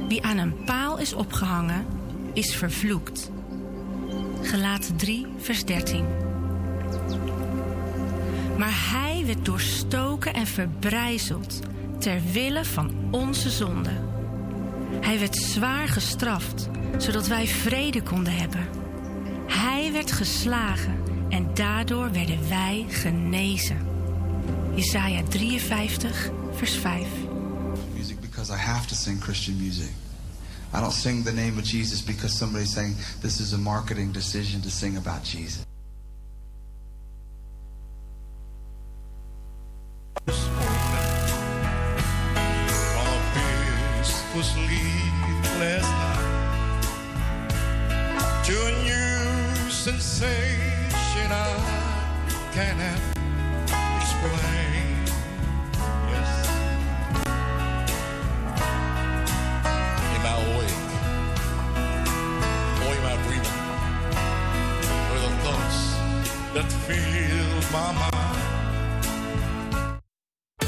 [0.09, 1.87] wie aan een paal is opgehangen,
[2.33, 3.33] is vervloekt.
[4.45, 6.05] Gelaten 3, vers 13.
[8.59, 11.61] Maar hij werd doorstoken en verbrijzeld
[11.99, 13.91] ter wille van onze zonde.
[15.01, 16.69] Hij werd zwaar gestraft,
[16.99, 18.69] zodat wij vrede konden hebben.
[19.47, 20.97] Hij werd geslagen
[21.29, 23.79] en daardoor werden wij genezen.
[24.75, 27.07] Jesaja 53, vers 5.
[27.95, 30.04] music because I have to sing Christian music.
[30.75, 34.61] I don't sing the name of Jesus because somebody's saying this is a marketing decision
[34.63, 35.65] to sing about Jesus.
[49.85, 51.85] Sensation I
[54.01, 54.64] explain.
[66.55, 68.14] That fill my mind?